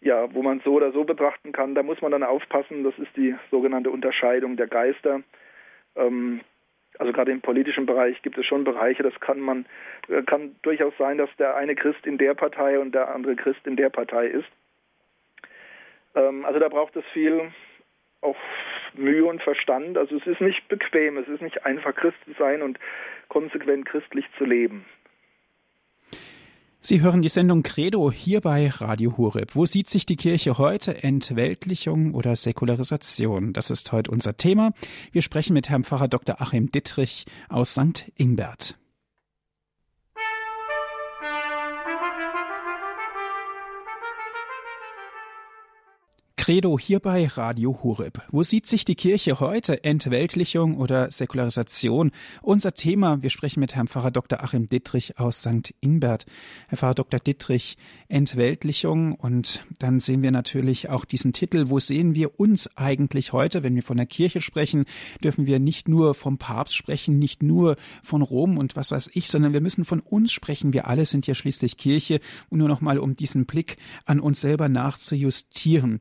[0.00, 1.74] ja, wo man so oder so betrachten kann.
[1.74, 2.84] Da muss man dann aufpassen.
[2.84, 5.22] Das ist die sogenannte Unterscheidung der Geister.
[5.96, 6.40] Ähm,
[6.98, 9.66] also gerade im politischen Bereich gibt es schon Bereiche, das kann man,
[10.08, 13.66] äh, kann durchaus sein, dass der eine Christ in der Partei und der andere Christ
[13.66, 14.48] in der Partei ist.
[16.14, 17.52] Ähm, also da braucht es viel
[18.20, 18.36] auch
[18.94, 19.96] Mühe und Verstand.
[19.96, 22.78] Also es ist nicht bequem, es ist nicht einfach Christ zu sein und
[23.28, 24.84] konsequent christlich zu leben.
[26.80, 29.56] Sie hören die Sendung Credo hier bei Radio Hureb.
[29.56, 31.02] Wo sieht sich die Kirche heute?
[31.02, 33.52] Entweltlichung oder Säkularisation?
[33.52, 34.72] Das ist heute unser Thema.
[35.10, 36.40] Wir sprechen mit Herrn Pfarrer Dr.
[36.40, 38.12] Achim Dittrich aus St.
[38.14, 38.78] Ingbert.
[46.48, 48.22] Credo hier bei Radio Horeb.
[48.30, 49.84] Wo sieht sich die Kirche heute?
[49.84, 52.10] Entweltlichung oder Säkularisation?
[52.40, 53.20] Unser Thema.
[53.20, 54.42] Wir sprechen mit Herrn Pfarrer Dr.
[54.42, 55.74] Achim Dittrich aus St.
[55.82, 56.24] Ingbert.
[56.68, 57.20] Herr Pfarrer Dr.
[57.20, 57.76] Dittrich,
[58.08, 61.68] Entweltlichung und dann sehen wir natürlich auch diesen Titel.
[61.68, 63.62] Wo sehen wir uns eigentlich heute?
[63.62, 64.86] Wenn wir von der Kirche sprechen,
[65.22, 69.28] dürfen wir nicht nur vom Papst sprechen, nicht nur von Rom und was weiß ich,
[69.28, 70.72] sondern wir müssen von uns sprechen.
[70.72, 74.40] Wir alle sind ja schließlich Kirche und nur noch mal um diesen Blick an uns
[74.40, 76.00] selber nachzujustieren.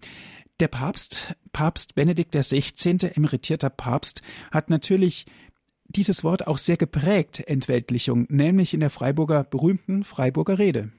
[0.60, 5.28] Der Papst, Papst Benedikt XVI., emeritierter Papst, hat natürlich
[5.86, 10.89] dieses Wort auch sehr geprägt, Entweltlichung, nämlich in der Freiburger, berühmten Freiburger Rede.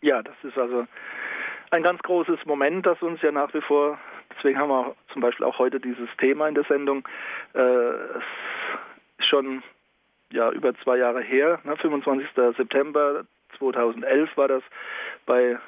[0.00, 0.86] Ja, das ist also
[1.70, 3.98] ein ganz großes Moment, das uns ja nach wie vor,
[4.34, 7.06] deswegen haben wir zum Beispiel auch heute dieses Thema in der Sendung,
[7.52, 8.24] äh, es
[9.18, 9.62] ist schon
[10.32, 12.26] ja, über zwei Jahre her, ne, 25.
[12.56, 13.24] September
[13.58, 14.62] 2011 war das
[15.26, 15.58] bei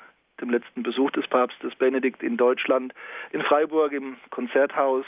[0.40, 2.92] dem letzten Besuch des Papstes Benedikt in Deutschland,
[3.32, 5.04] in Freiburg im Konzerthaus,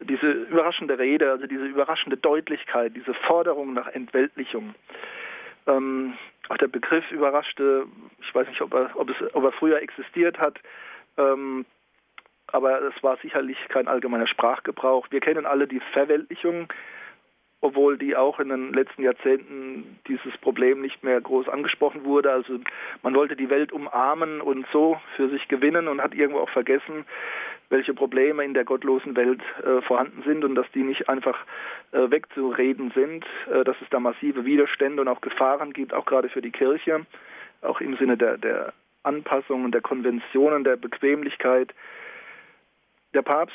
[0.00, 4.74] diese überraschende Rede, also diese überraschende Deutlichkeit, diese Forderung nach Entweltlichung.
[5.66, 6.14] Ähm,
[6.48, 7.86] auch der Begriff überraschte,
[8.20, 10.58] ich weiß nicht, ob er, ob es, ob er früher existiert hat,
[11.18, 11.66] ähm,
[12.48, 15.06] aber es war sicherlich kein allgemeiner Sprachgebrauch.
[15.10, 16.68] Wir kennen alle die Verweltlichung,
[17.60, 22.32] obwohl die auch in den letzten Jahrzehnten dieses Problem nicht mehr groß angesprochen wurde.
[22.32, 22.58] Also
[23.02, 27.04] man wollte die Welt umarmen und so für sich gewinnen und hat irgendwo auch vergessen,
[27.68, 31.38] welche Probleme in der gottlosen Welt äh, vorhanden sind und dass die nicht einfach
[31.92, 36.28] äh, wegzureden sind, äh, dass es da massive Widerstände und auch Gefahren gibt, auch gerade
[36.28, 37.06] für die Kirche,
[37.62, 41.72] auch im Sinne der, der Anpassungen, der Konventionen, der Bequemlichkeit.
[43.14, 43.54] Der Papst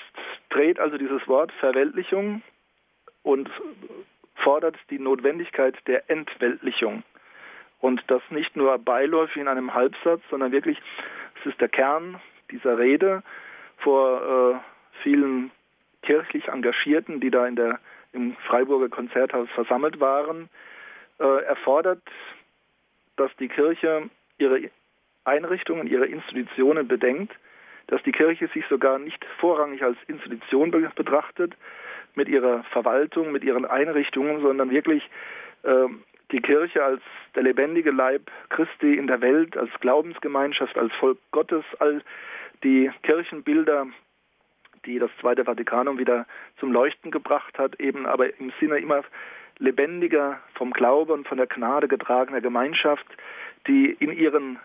[0.50, 2.42] dreht also dieses Wort Verweltlichung
[3.26, 3.50] und
[4.36, 7.04] fordert die Notwendigkeit der Entweltlichung.
[7.82, 10.78] Und das nicht nur beiläufig in einem Halbsatz, sondern wirklich,
[11.40, 13.24] es ist der Kern dieser Rede
[13.78, 15.52] vor äh, vielen
[16.04, 17.80] kirchlich Engagierten, die da in der,
[18.14, 20.48] im Freiburger Konzerthaus versammelt waren.
[21.20, 22.04] Äh, er fordert,
[23.18, 24.70] dass die Kirche ihre
[25.24, 27.34] Einrichtungen, ihre Institutionen bedenkt,
[27.88, 31.56] dass die Kirche sich sogar nicht vorrangig als Institution betrachtet,
[32.16, 35.04] mit ihrer Verwaltung, mit ihren Einrichtungen, sondern wirklich
[35.64, 35.88] äh,
[36.32, 37.02] die Kirche als
[37.36, 42.02] der lebendige Leib Christi in der Welt, als Glaubensgemeinschaft, als Volk Gottes, all
[42.64, 43.88] die Kirchenbilder,
[44.86, 46.26] die das Zweite Vatikanum wieder
[46.60, 49.04] zum Leuchten gebracht hat, eben aber im Sinne immer
[49.58, 53.06] lebendiger, vom Glaube und von der Gnade getragener Gemeinschaft,
[53.68, 54.60] die in ihren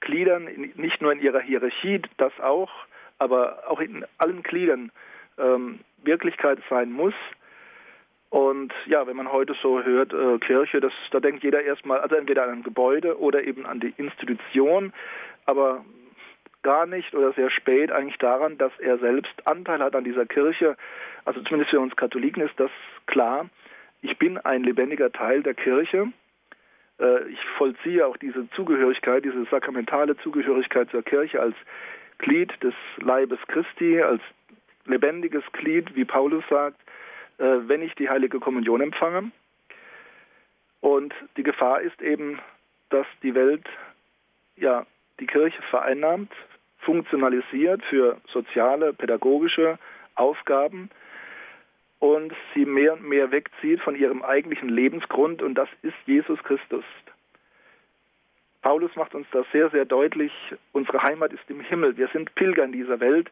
[0.00, 2.70] Gliedern, nicht nur in ihrer Hierarchie, das auch,
[3.18, 4.90] aber auch in allen Gliedern
[5.38, 7.14] ähm, Wirklichkeit sein muss.
[8.30, 12.16] Und ja, wenn man heute so hört, äh, Kirche, das, da denkt jeder erstmal, also
[12.16, 14.92] entweder an ein Gebäude oder eben an die Institution,
[15.44, 15.84] aber
[16.62, 20.76] gar nicht oder sehr spät eigentlich daran, dass er selbst Anteil hat an dieser Kirche.
[21.24, 22.70] Also zumindest für uns Katholiken ist das
[23.06, 23.48] klar.
[24.02, 26.08] Ich bin ein lebendiger Teil der Kirche.
[26.98, 31.54] Äh, ich vollziehe auch diese Zugehörigkeit, diese sakramentale Zugehörigkeit zur Kirche als
[32.18, 34.22] Glied des Leibes Christi, als
[34.86, 36.80] lebendiges Glied, wie Paulus sagt,
[37.38, 39.30] äh, wenn ich die heilige Kommunion empfange.
[40.80, 42.38] Und die Gefahr ist eben,
[42.90, 43.66] dass die Welt
[44.56, 44.86] ja
[45.20, 46.32] die Kirche vereinnahmt,
[46.78, 49.78] funktionalisiert für soziale, pädagogische
[50.14, 50.90] Aufgaben
[51.98, 56.84] und sie mehr und mehr wegzieht von ihrem eigentlichen Lebensgrund und das ist Jesus Christus.
[58.62, 60.32] Paulus macht uns das sehr, sehr deutlich.
[60.72, 61.96] Unsere Heimat ist im Himmel.
[61.96, 63.30] Wir sind Pilger in dieser Welt.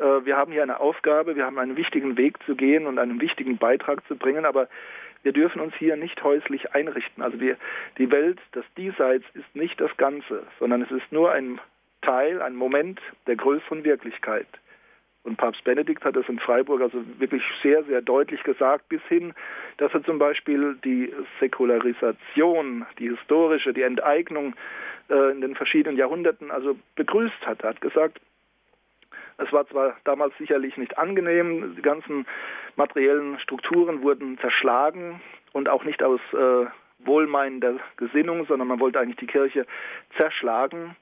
[0.00, 3.20] Äh, wir haben hier eine Aufgabe, wir haben einen wichtigen Weg zu gehen und einen
[3.20, 4.68] wichtigen Beitrag zu bringen, aber
[5.22, 7.22] wir dürfen uns hier nicht häuslich einrichten.
[7.22, 7.56] Also wir,
[7.98, 11.60] die Welt, das Diesseits ist nicht das Ganze, sondern es ist nur ein
[12.00, 14.46] Teil, ein Moment der größeren Wirklichkeit.
[15.22, 19.34] Und Papst Benedikt hat das in Freiburg also wirklich sehr, sehr deutlich gesagt, bis hin,
[19.76, 24.54] dass er zum Beispiel die Säkularisation, die historische, die Enteignung
[25.10, 27.60] äh, in den verschiedenen Jahrhunderten also begrüßt hat.
[27.62, 28.18] Er hat gesagt,
[29.42, 32.26] es war zwar damals sicherlich nicht angenehm, die ganzen
[32.76, 35.20] materiellen Strukturen wurden zerschlagen
[35.52, 36.66] und auch nicht aus äh,
[37.00, 39.66] wohlmeinender Gesinnung, sondern man wollte eigentlich die Kirche
[40.16, 40.96] zerschlagen.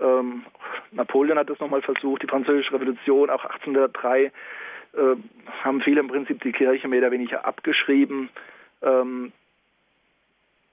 [0.00, 0.44] Ähm,
[0.90, 4.30] Napoleon hat das nochmal versucht, die Französische Revolution, auch 1803 äh,
[5.62, 8.30] haben viele im Prinzip die Kirche mehr oder weniger abgeschrieben.
[8.82, 9.32] Ähm,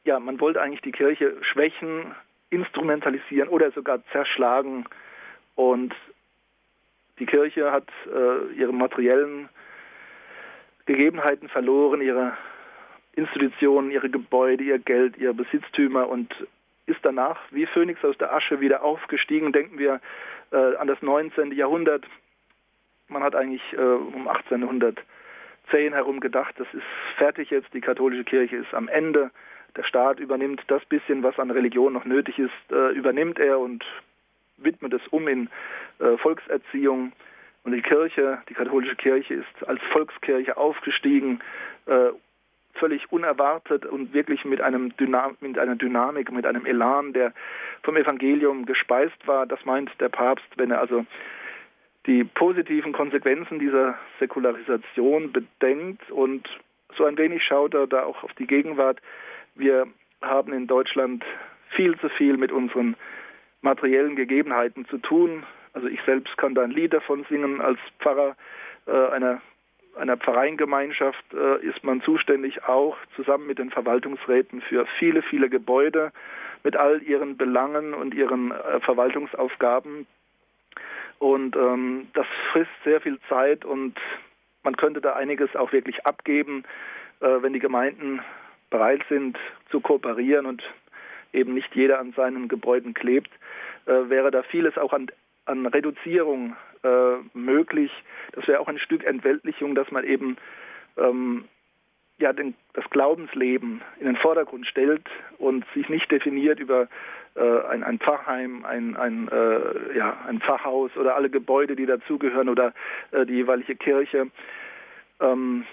[0.03, 2.15] ja, man wollte eigentlich die Kirche schwächen,
[2.49, 4.85] instrumentalisieren oder sogar zerschlagen.
[5.55, 5.93] Und
[7.21, 9.47] die Kirche hat äh, ihre materiellen
[10.87, 12.35] Gegebenheiten verloren, ihre
[13.13, 16.33] Institutionen, ihre Gebäude, ihr Geld, ihre Besitztümer und
[16.87, 19.51] ist danach wie Phönix aus der Asche wieder aufgestiegen.
[19.51, 20.01] Denken wir
[20.51, 21.51] äh, an das 19.
[21.51, 22.03] Jahrhundert.
[23.07, 26.81] Man hat eigentlich äh, um 1810 herum gedacht, das ist
[27.17, 29.29] fertig jetzt, die katholische Kirche ist am Ende.
[29.75, 33.85] Der Staat übernimmt das bisschen, was an Religion noch nötig ist, äh, übernimmt er und
[34.63, 35.49] widmet es um in
[35.99, 37.11] äh, Volkserziehung.
[37.63, 41.41] Und die Kirche, die katholische Kirche ist als Volkskirche aufgestiegen,
[41.85, 42.09] äh,
[42.73, 47.33] völlig unerwartet und wirklich mit, einem Dynam mit einer Dynamik, mit einem Elan, der
[47.83, 49.45] vom Evangelium gespeist war.
[49.45, 51.05] Das meint der Papst, wenn er also
[52.07, 56.47] die positiven Konsequenzen dieser Säkularisation bedenkt und
[56.97, 58.99] so ein wenig schaut er da auch auf die Gegenwart.
[59.55, 59.87] Wir
[60.21, 61.23] haben in Deutschland
[61.69, 62.95] viel zu viel mit unseren
[63.61, 65.43] materiellen Gegebenheiten zu tun.
[65.73, 67.61] Also ich selbst kann da ein Lied davon singen.
[67.61, 68.35] Als Pfarrer
[68.87, 69.41] äh, einer,
[69.97, 76.11] einer Pfarreingemeinschaft äh, ist man zuständig auch zusammen mit den Verwaltungsräten für viele, viele Gebäude
[76.63, 80.05] mit all ihren Belangen und ihren äh, Verwaltungsaufgaben.
[81.19, 83.97] Und ähm, das frisst sehr viel Zeit und
[84.63, 86.63] man könnte da einiges auch wirklich abgeben,
[87.19, 88.21] äh, wenn die Gemeinden
[88.69, 89.37] bereit sind
[89.69, 90.63] zu kooperieren und
[91.33, 93.31] eben nicht jeder an seinen Gebäuden klebt,
[93.85, 95.07] äh, wäre da vieles auch an,
[95.45, 97.91] an Reduzierung äh, möglich.
[98.33, 100.37] Das wäre auch ein Stück Entweltlichung, dass man eben
[100.97, 101.45] ähm,
[102.17, 105.07] ja, den, das Glaubensleben in den Vordergrund stellt
[105.37, 106.87] und sich nicht definiert über
[107.35, 112.49] äh, ein, ein Pfarrheim, ein, ein, äh, ja, ein Pfarrhaus oder alle Gebäude, die dazugehören
[112.49, 112.73] oder
[113.11, 114.27] äh, die jeweilige Kirche.
[115.19, 115.65] Ähm,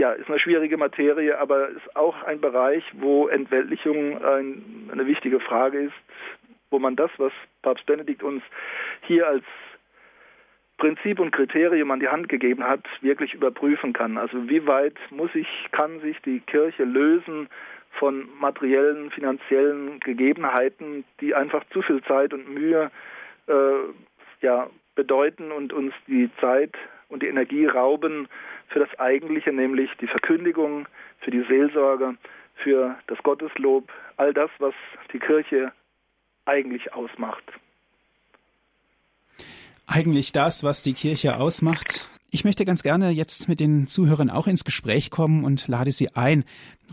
[0.00, 5.40] ja, ist eine schwierige Materie, aber ist auch ein Bereich, wo Entweltlichung ein, eine wichtige
[5.40, 5.94] Frage ist,
[6.70, 8.42] wo man das, was Papst Benedikt uns
[9.02, 9.44] hier als
[10.78, 14.16] Prinzip und Kriterium an die Hand gegeben hat, wirklich überprüfen kann.
[14.16, 17.50] Also wie weit muss ich, kann sich die Kirche lösen
[17.98, 22.90] von materiellen, finanziellen Gegebenheiten, die einfach zu viel Zeit und Mühe
[23.48, 23.52] äh,
[24.40, 26.74] ja, bedeuten und uns die Zeit
[27.10, 28.28] und die Energie rauben
[28.70, 30.86] für das Eigentliche, nämlich die Verkündigung,
[31.20, 32.16] für die Seelsorge,
[32.56, 34.74] für das Gotteslob, all das, was
[35.12, 35.72] die Kirche
[36.44, 37.44] eigentlich ausmacht.
[39.86, 42.08] Eigentlich das, was die Kirche ausmacht.
[42.32, 46.14] Ich möchte ganz gerne jetzt mit den Zuhörern auch ins Gespräch kommen und lade Sie
[46.14, 46.44] ein.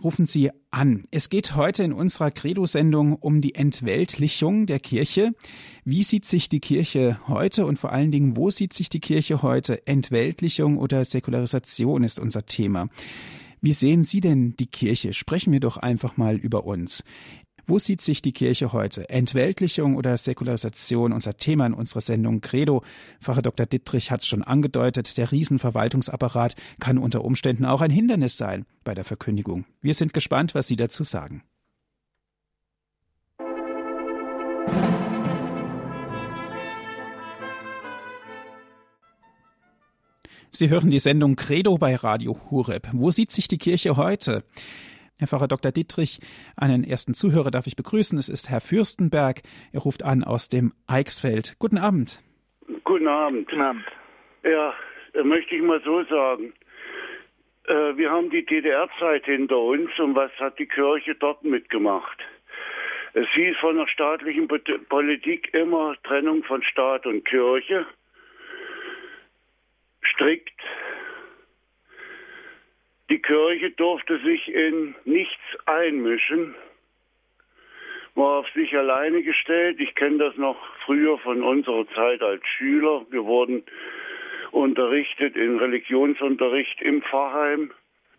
[0.03, 1.03] Rufen Sie an.
[1.11, 5.33] Es geht heute in unserer Credo-Sendung um die Entweltlichung der Kirche.
[5.85, 9.43] Wie sieht sich die Kirche heute und vor allen Dingen, wo sieht sich die Kirche
[9.43, 9.85] heute?
[9.85, 12.89] Entweltlichung oder Säkularisation ist unser Thema.
[13.61, 15.13] Wie sehen Sie denn die Kirche?
[15.13, 17.03] Sprechen wir doch einfach mal über uns.
[17.69, 19.09] Wo sieht sich die Kirche heute?
[19.09, 21.11] Entweltlichung oder Säkularisation?
[21.11, 22.81] Unser Thema in unserer Sendung Credo.
[23.19, 23.65] Pfarrer Dr.
[23.65, 25.17] Dittrich hat es schon angedeutet.
[25.17, 29.65] Der Riesenverwaltungsapparat kann unter Umständen auch ein Hindernis sein bei der Verkündigung.
[29.81, 31.43] Wir sind gespannt, was Sie dazu sagen.
[40.51, 42.87] Sie hören die Sendung Credo bei Radio Hureb.
[42.93, 44.45] Wo sieht sich die Kirche heute?
[45.19, 45.71] Herr Pfarrer Dr.
[45.71, 46.19] Dietrich,
[46.55, 48.17] einen ersten Zuhörer darf ich begrüßen.
[48.19, 49.41] Es ist Herr Fürstenberg.
[49.73, 51.55] Er ruft an aus dem Eichsfeld.
[51.57, 52.21] Guten Abend.
[52.83, 53.49] Guten Abend.
[53.49, 53.85] Guten Abend.
[54.43, 54.73] Ja,
[55.23, 56.53] möchte ich mal so sagen.
[57.67, 62.19] Äh, wir haben die DDR-Zeit hinter uns und was hat die Kirche dort mitgemacht?
[63.13, 67.87] Es hieß von der staatlichen Politik immer Trennung von Staat und Kirche.
[70.03, 70.61] Strikt
[73.09, 76.55] die Kirche durfte sich in nichts einmischen,
[78.15, 79.79] war auf sich alleine gestellt.
[79.79, 83.05] Ich kenne das noch früher von unserer Zeit als Schüler.
[83.11, 83.63] Wir wurden
[84.51, 87.71] unterrichtet in Religionsunterricht im Pfarrheim.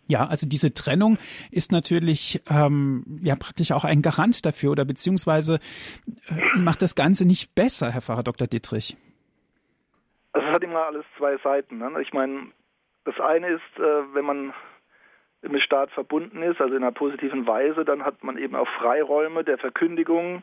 [0.06, 1.18] Ja, also diese Trennung
[1.50, 5.58] ist natürlich ähm, ja praktisch auch ein Garant dafür oder beziehungsweise
[6.28, 8.46] äh, macht das Ganze nicht besser, Herr Pfarrer Dr.
[8.46, 8.96] Dittrich.
[10.32, 11.78] Also es hat immer alles zwei Seiten.
[11.78, 11.90] Ne?
[12.00, 12.52] Ich meine,
[13.04, 14.54] das eine ist, äh, wenn man
[15.42, 19.44] mit Staat verbunden ist, also in einer positiven Weise, dann hat man eben auch Freiräume
[19.44, 20.42] der Verkündigung.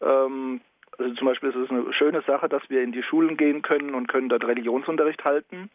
[0.00, 0.60] Ähm,
[0.98, 3.94] also zum Beispiel ist es eine schöne Sache, dass wir in die Schulen gehen können
[3.94, 5.70] und können dort Religionsunterricht halten.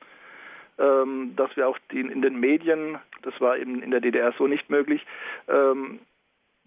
[0.79, 4.45] Ähm, dass wir auch die, in den Medien, das war eben in der DDR so
[4.45, 5.03] nicht möglich,
[5.47, 5.99] ähm,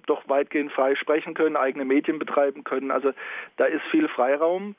[0.06, 2.90] doch weitgehend frei sprechen können, eigene Medien betreiben können.
[2.90, 3.12] Also
[3.56, 4.74] da ist viel Freiraum,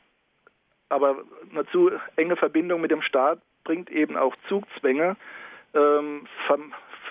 [0.89, 5.15] aber eine zu enge Verbindung mit dem Staat bringt eben auch Zugzwänge,
[5.73, 6.27] ähm,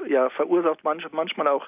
[0.09, 1.67] ja, verursacht manch, manchmal auch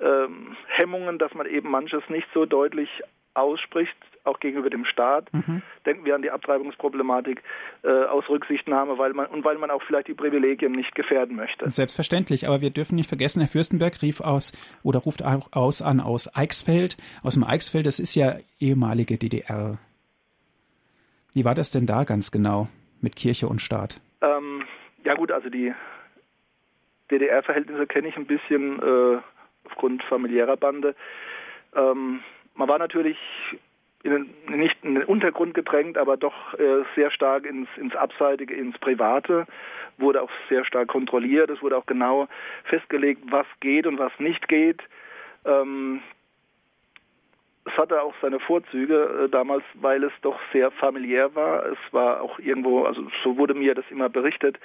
[0.00, 2.88] ähm, Hemmungen, dass man eben manches nicht so deutlich
[3.34, 5.32] ausspricht, auch gegenüber dem Staat.
[5.32, 5.62] Mhm.
[5.86, 7.42] Denken wir an die Abtreibungsproblematik
[7.82, 11.68] äh, aus Rücksichtnahme, weil man und weil man auch vielleicht die Privilegien nicht gefährden möchte.
[11.70, 14.52] Selbstverständlich, aber wir dürfen nicht vergessen, Herr Fürstenberg rief aus
[14.82, 19.78] oder ruft auch aus an aus Eichsfeld, aus dem Eichsfeld, das ist ja ehemalige DDR.
[21.32, 22.68] Wie war das denn da ganz genau
[23.00, 24.00] mit Kirche und Staat?
[24.20, 24.64] Ähm,
[25.04, 25.72] ja gut, also die
[27.10, 29.18] DDR-Verhältnisse kenne ich ein bisschen äh,
[29.66, 30.94] aufgrund familiärer Bande.
[31.74, 32.20] Ähm,
[32.54, 33.18] man war natürlich
[34.02, 38.78] in, nicht in den Untergrund gedrängt, aber doch äh, sehr stark ins, ins Abseitige, ins
[38.78, 39.46] Private,
[39.98, 41.50] wurde auch sehr stark kontrolliert.
[41.50, 42.28] Es wurde auch genau
[42.64, 44.80] festgelegt, was geht und was nicht geht.
[45.44, 46.00] Ähm,
[47.64, 51.66] es hatte auch seine Vorzüge äh, damals, weil es doch sehr familiär war.
[51.66, 54.58] Es war auch irgendwo, also so wurde mir das immer berichtet,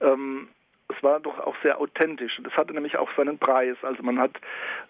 [0.00, 0.48] ähm,
[0.88, 2.40] es war doch auch sehr authentisch.
[2.42, 3.76] Das hatte nämlich auch seinen Preis.
[3.82, 4.36] Also man hat,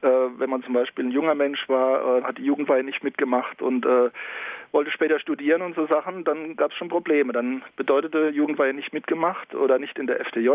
[0.02, 3.60] äh, wenn man zum Beispiel ein junger Mensch war, äh, hat die Jugendweihe nicht mitgemacht
[3.60, 4.10] und äh,
[4.70, 7.32] wollte später studieren und so Sachen, dann gab es schon Probleme.
[7.32, 10.50] Dann bedeutete Jugendweihe nicht mitgemacht oder nicht in der FDJ,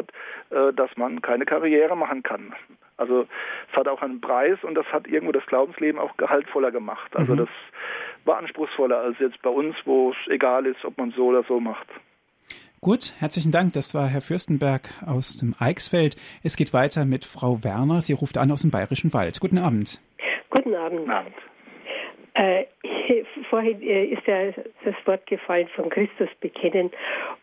[0.50, 2.54] äh, dass man keine Karriere machen kann.
[2.98, 3.28] Also
[3.72, 7.16] es hat auch einen Preis und das hat irgendwo das Glaubensleben auch gehaltvoller gemacht.
[7.16, 7.40] Also mhm.
[7.40, 7.50] das
[8.24, 11.60] war anspruchsvoller als jetzt bei uns, wo es egal ist, ob man so oder so
[11.60, 11.88] macht.
[12.84, 13.72] Gut, herzlichen Dank.
[13.72, 16.18] Das war Herr Fürstenberg aus dem Eichsfeld.
[16.44, 18.02] Es geht weiter mit Frau Werner.
[18.02, 19.40] Sie ruft an aus dem Bayerischen Wald.
[19.40, 20.02] Guten Abend.
[20.50, 21.00] Guten Abend.
[21.00, 21.34] Guten Abend.
[22.36, 22.66] Äh,
[23.50, 24.52] vorhin äh, ist ja
[24.84, 26.90] das Wort gefallen von Christus bekennen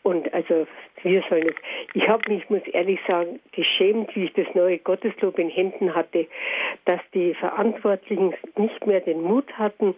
[0.02, 0.66] und also
[1.02, 1.54] wir sollen es.
[1.94, 6.26] Ich habe mich, muss ehrlich sagen, geschämt, wie ich das neue Gotteslob in Händen hatte,
[6.84, 9.94] dass die Verantwortlichen nicht mehr den Mut hatten,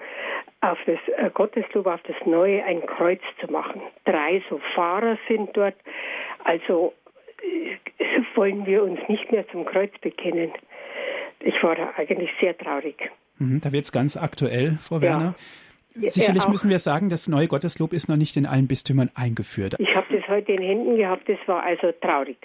[0.61, 3.81] auf das äh, Gotteslob, auf das Neue ein Kreuz zu machen.
[4.05, 5.77] Drei so Fahrer sind dort,
[6.45, 6.93] also
[7.43, 7.77] äh,
[8.35, 10.53] wollen wir uns nicht mehr zum Kreuz bekennen.
[11.41, 13.11] Ich war da eigentlich sehr traurig.
[13.43, 15.35] Mhm, da wird es ganz aktuell, Frau Werner.
[15.95, 16.11] Ja.
[16.11, 19.75] Sicherlich müssen wir sagen, das neue Gotteslob ist noch nicht in allen Bistümern eingeführt.
[19.79, 22.39] Ich habe das heute in Händen gehabt, das war also traurig.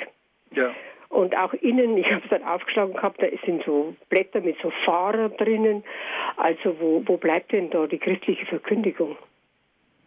[0.52, 0.72] Ja.
[1.10, 4.72] Und auch innen, ich habe es dann aufgeschlagen gehabt, da sind so Blätter mit so
[4.84, 5.84] Fahrer drinnen.
[6.36, 9.16] Also wo, wo bleibt denn da die christliche Verkündigung?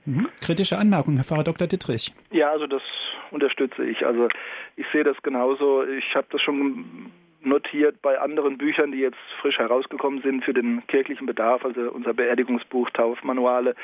[0.04, 0.28] Mhm.
[0.40, 1.66] Kritische Anmerkung, Herr Pfarrer Dr.
[1.66, 2.12] Dittrich.
[2.30, 2.82] Ja, also das
[3.30, 4.04] unterstütze ich.
[4.04, 4.28] Also
[4.76, 5.84] ich sehe das genauso.
[5.84, 7.10] Ich habe das schon
[7.42, 12.14] notiert bei anderen Büchern, die jetzt frisch herausgekommen sind für den kirchlichen Bedarf, also unser
[12.14, 13.74] Beerdigungsbuch, Taufmanuale.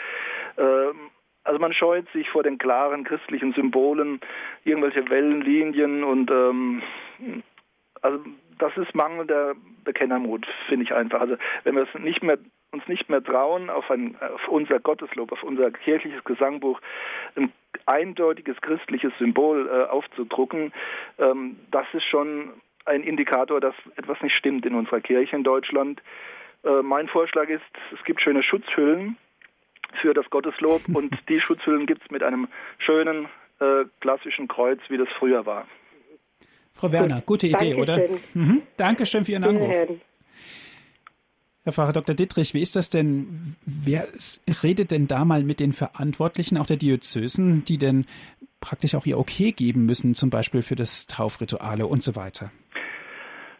[0.58, 1.10] Ähm,
[1.44, 4.20] also man scheut sich vor den klaren christlichen Symbolen,
[4.64, 6.82] irgendwelche Wellenlinien und ähm,
[8.02, 8.18] also
[8.58, 9.54] das ist mangelnder
[9.84, 11.20] Bekennermut, finde ich einfach.
[11.20, 12.38] Also wenn wir es nicht mehr
[12.72, 16.80] uns nicht mehr trauen, auf, ein, auf unser Gotteslob, auf unser kirchliches Gesangbuch
[17.36, 17.52] ein
[17.86, 20.72] eindeutiges christliches Symbol äh, aufzudrucken,
[21.18, 22.50] ähm, das ist schon
[22.86, 26.00] ein Indikator, dass etwas nicht stimmt in unserer Kirche in Deutschland.
[26.64, 27.62] Äh, mein Vorschlag ist,
[27.92, 29.16] es gibt schöne Schutzhüllen
[30.00, 33.26] für das Gotteslob und die Schutzhüllen gibt es mit einem schönen
[33.60, 35.66] äh, klassischen Kreuz, wie das früher war.
[36.74, 37.80] Frau Werner, gute Idee, Dankeschön.
[37.80, 38.20] oder?
[38.34, 38.62] Mhm.
[38.76, 39.74] Dankeschön für Ihren Anruf.
[41.66, 42.14] Herr Pfarrer Dr.
[42.14, 43.56] Dittrich, wie ist das denn?
[43.64, 44.06] Wer
[44.62, 48.06] redet denn da mal mit den Verantwortlichen, auch der Diözesen, die denn
[48.60, 52.52] praktisch auch ihr Okay geben müssen, zum Beispiel für das Taufrituale und so weiter?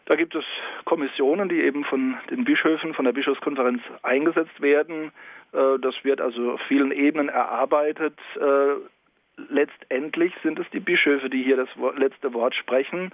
[0.07, 0.45] Da gibt es
[0.85, 5.11] Kommissionen, die eben von den Bischöfen, von der Bischofskonferenz eingesetzt werden.
[5.51, 8.17] Äh, das wird also auf vielen Ebenen erarbeitet.
[8.39, 8.75] Äh,
[9.49, 13.11] letztendlich sind es die Bischöfe, die hier das letzte Wort sprechen.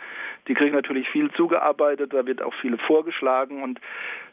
[0.47, 3.79] Die kriegen natürlich viel zugearbeitet, da wird auch viel vorgeschlagen und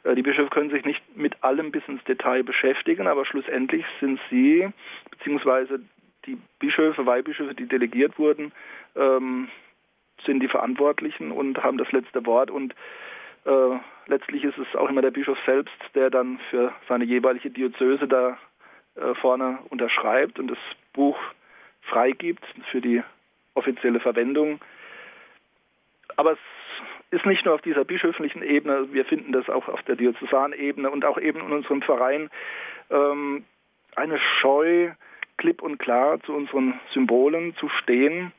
[0.04, 4.20] äh, die Bischöfe können sich nicht mit allem bis ins Detail beschäftigen, aber schlussendlich sind
[4.28, 4.68] sie,
[5.10, 5.80] beziehungsweise
[6.26, 8.52] die Bischöfe, Weihbischöfe, die delegiert wurden,
[8.94, 9.48] ähm,
[10.24, 12.74] sind die Verantwortlichen und haben das letzte Wort und
[13.44, 18.06] äh, letztlich ist es auch immer der Bischof selbst, der dann für seine jeweilige Diözese
[18.06, 18.38] da
[18.96, 20.58] äh, vorne unterschreibt und das
[20.92, 21.18] Buch
[21.82, 23.02] freigibt für die
[23.54, 24.60] offizielle Verwendung.
[26.16, 26.38] Aber es
[27.10, 31.04] ist nicht nur auf dieser bischöflichen Ebene, wir finden das auch auf der Diözesanebene und
[31.04, 32.30] auch eben in unserem Verein
[32.90, 33.44] ähm,
[33.96, 34.90] eine Scheu,
[35.36, 38.32] klipp und klar zu unseren Symbolen zu stehen.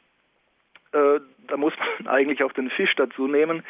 [0.93, 3.63] Äh, da muss man eigentlich auch den Fisch dazu nehmen.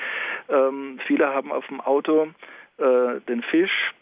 [0.49, 2.29] Ähm, viele haben auf dem Auto
[2.77, 3.93] äh, den Fisch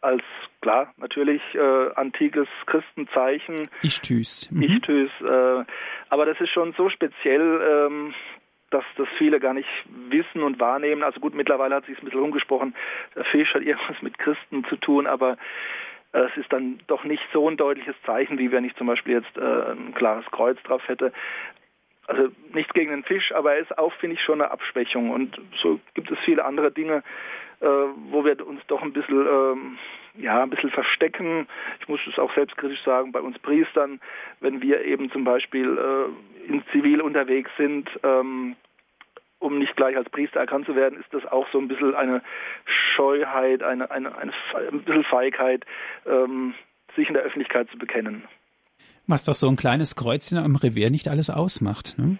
[0.00, 0.22] als
[0.60, 3.70] klar natürlich äh, antikes Christenzeichen.
[3.82, 4.50] Ichtüs.
[4.50, 4.62] Mhm.
[4.62, 5.10] Ichtüs.
[5.20, 5.64] Äh,
[6.10, 8.14] aber das ist schon so speziell, ähm,
[8.70, 9.68] dass das viele gar nicht
[10.10, 11.02] wissen und wahrnehmen.
[11.02, 12.74] Also gut, mittlerweile hat sich ein bisschen umgesprochen.
[13.14, 15.38] Der Fisch hat irgendwas mit Christen zu tun, aber
[16.12, 19.14] äh, es ist dann doch nicht so ein deutliches Zeichen, wie wenn ich zum Beispiel
[19.14, 21.12] jetzt äh, ein klares Kreuz drauf hätte.
[22.06, 25.10] Also nichts gegen den Fisch, aber er ist auch, finde ich, schon eine Abschwächung.
[25.10, 27.02] Und so gibt es viele andere Dinge,
[27.60, 27.66] äh,
[28.10, 29.78] wo wir uns doch ein bisschen, ähm,
[30.16, 31.48] ja, ein bisschen verstecken.
[31.80, 34.00] Ich muss es auch selbstkritisch sagen, bei uns Priestern,
[34.40, 38.56] wenn wir eben zum Beispiel äh, in Zivil unterwegs sind, ähm,
[39.38, 42.22] um nicht gleich als Priester erkannt zu werden, ist das auch so ein bisschen eine
[42.94, 44.32] Scheuheit, eine, eine, eine
[44.70, 45.64] ein bisschen Feigheit,
[46.06, 46.54] ähm,
[46.96, 48.24] sich in der Öffentlichkeit zu bekennen.
[49.06, 51.98] Was doch so ein kleines Kreuzchen am Revier nicht alles ausmacht.
[51.98, 52.18] Ne?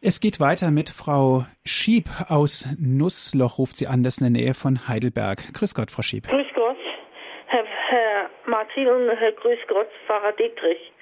[0.00, 4.42] Es geht weiter mit Frau Schieb aus Nussloch, ruft sie an, das ist in der
[4.42, 5.52] Nähe von Heidelberg.
[5.54, 6.28] Grüß Gott, Frau Schieb.
[6.28, 6.76] Grüß Gott,
[7.46, 10.92] Herr, Herr Martin und Herr Grüß Gott, Pfarrer Dietrich.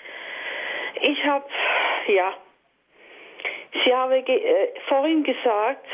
[1.03, 1.45] Ich habe,
[2.09, 2.35] ja,
[3.85, 5.87] Sie haben ge äh, vorhin gesagt,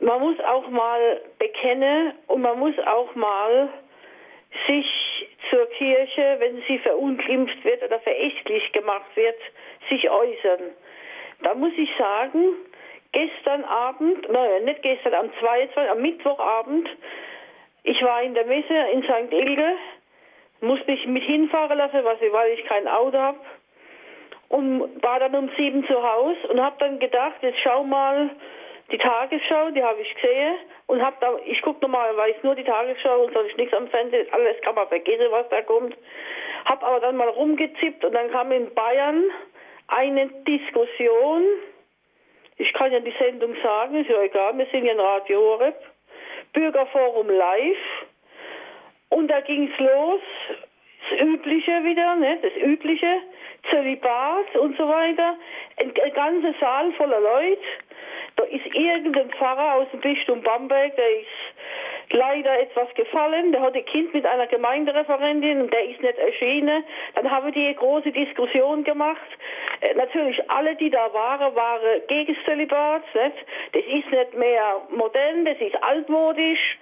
[0.00, 3.68] man muss auch mal bekennen und man muss auch mal
[4.66, 4.86] sich
[5.50, 9.36] zur Kirche, wenn sie verunglimpft wird oder verächtlich gemacht wird,
[9.88, 10.70] sich äußern.
[11.42, 12.44] Da muss ich sagen,
[13.12, 16.88] gestern Abend, nein, nicht gestern, am 22, am Mittwochabend,
[17.84, 19.32] ich war in der Messe in St.
[19.32, 19.76] Ilge,
[20.60, 23.38] musste mich mit hinfahren lassen, weil ich kein Auto habe
[24.48, 28.30] und war dann um sieben zu Hause und habe dann gedacht, jetzt schau mal
[28.90, 33.24] die Tagesschau, die habe ich gesehen und habe da, ich gucke normalerweise nur die Tagesschau
[33.24, 35.96] und sonst nichts am Fernsehen, alles kann man vergessen, was da kommt.
[36.64, 39.24] Habe aber dann mal rumgezippt und dann kam in Bayern
[39.88, 41.42] eine Diskussion.
[42.56, 45.76] Ich kann ja die Sendung sagen, ist ja egal, wir sind ja in Radio Horeb.
[46.52, 48.06] Bürgerforum live.
[49.10, 50.20] Und da ging es los,
[51.10, 53.20] das Übliche wieder, ne, das Übliche.
[53.70, 55.36] Zölibat und so weiter.
[55.76, 57.60] Ein, ein ganzer Saal voller Leute.
[58.38, 61.26] Da ist irgendein Pfarrer aus dem Bistum Bamberg, der ist
[62.10, 63.50] leider etwas gefallen.
[63.50, 66.84] Der hat ein Kind mit einer Gemeindereferentin und der ist nicht erschienen.
[67.16, 69.26] Dann haben die eine große Diskussion gemacht.
[69.80, 73.02] Äh, natürlich alle, die da waren, waren gegen Zölibat.
[73.12, 73.36] Nicht?
[73.72, 76.78] Das ist nicht mehr modern, das ist altmodisch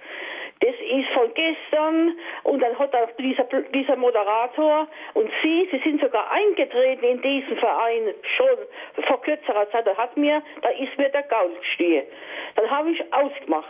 [0.87, 6.31] ist von gestern und dann hat auch dieser, dieser Moderator und Sie, Sie sind sogar
[6.31, 11.23] eingetreten in diesen Verein schon vor kürzerer Zeit, da hat mir, da ist mir der
[11.23, 12.07] Gaul gestiegen.
[12.55, 13.67] Dann habe ich ausgemacht.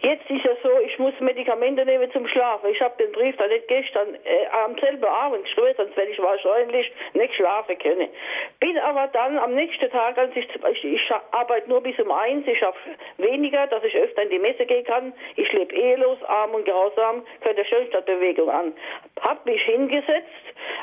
[0.00, 2.70] Jetzt ist es so, ich muss Medikamente nehmen zum Schlafen.
[2.70, 6.18] Ich habe den Brief da nicht gestern äh, am selben Abend geschrieben, sonst werde ich
[6.18, 8.08] wahrscheinlich nicht schlafen können.
[8.60, 12.46] Bin aber dann am nächsten Tag, als ich, ich, ich arbeite nur bis um eins,
[12.46, 12.78] ich schaffe
[13.16, 15.12] weniger, dass ich öfter in die Messe gehen kann.
[15.36, 18.72] Ich lebe ehelos, arm und grausam, für die Schönstadtbewegung an.
[19.20, 20.28] Hab mich hingesetzt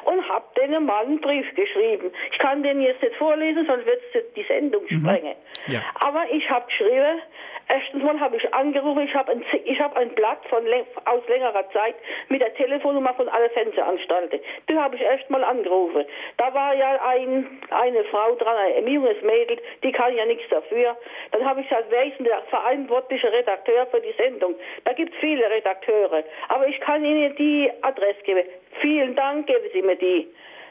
[0.06, 2.12] und hab denen mal einen Brief geschrieben.
[2.32, 4.02] Ich kann den jetzt nicht vorlesen, sonst wird
[4.36, 5.00] die Sendung mhm.
[5.00, 5.36] sprengen.
[5.68, 5.82] Ja.
[6.00, 7.22] Aber ich habe geschrieben,
[7.68, 10.64] Erstens mal habe ich angerufen, ich habe ein, ich hab ein Blatt von,
[11.06, 11.96] aus längerer Zeit
[12.30, 14.40] mit der Telefonnummer von allen Fernsehanstalten.
[14.70, 16.06] Die habe ich erst mal angerufen.
[16.38, 20.96] Da war ja ein, eine Frau dran, ein junges Mädel, die kann ja nichts dafür.
[21.32, 24.56] Dann habe ich gesagt, wer ist denn der verantwortliche Redakteur für die Sendung?
[24.84, 26.24] Da gibt es viele Redakteure.
[26.50, 28.48] Aber ich kann Ihnen die Adresse geben.
[28.82, 30.28] Vielen Dank, geben Sie mir die.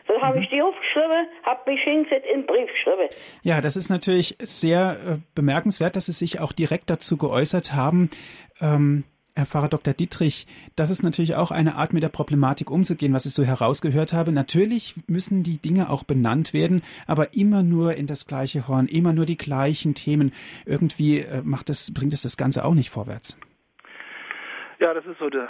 [0.07, 3.09] Dann habe ich die aufgeschrieben, habe mich hingesetzt in den Brief geschrieben.
[3.43, 8.11] Ja, das ist natürlich sehr äh, bemerkenswert, dass Sie sich auch direkt dazu geäußert haben.
[8.61, 9.05] Ähm,
[9.37, 9.95] Herr Pfarrer Dr.
[9.95, 10.47] Dietrich,
[10.77, 14.31] das ist natürlich auch eine Art, mit der Problematik umzugehen, was ich so herausgehört habe.
[14.31, 19.13] Natürlich müssen die Dinge auch benannt werden, aber immer nur in das gleiche Horn, immer
[19.13, 20.33] nur die gleichen Themen.
[20.67, 23.37] Irgendwie äh, macht das, bringt es das Ganze auch nicht vorwärts.
[24.79, 25.49] Ja, das ist so der,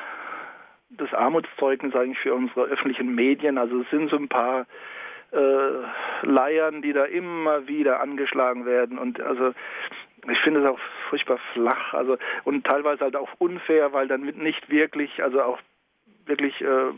[0.90, 3.58] das Armutszeugnis eigentlich für unsere öffentlichen Medien.
[3.58, 4.66] Also es sind so ein paar
[5.32, 9.52] äh, Leiern, die da immer wieder angeschlagen werden und also
[10.30, 10.78] ich finde es auch
[11.10, 15.58] furchtbar flach, also und teilweise halt auch unfair, weil dann nicht wirklich, also auch
[16.26, 16.92] wirklich äh,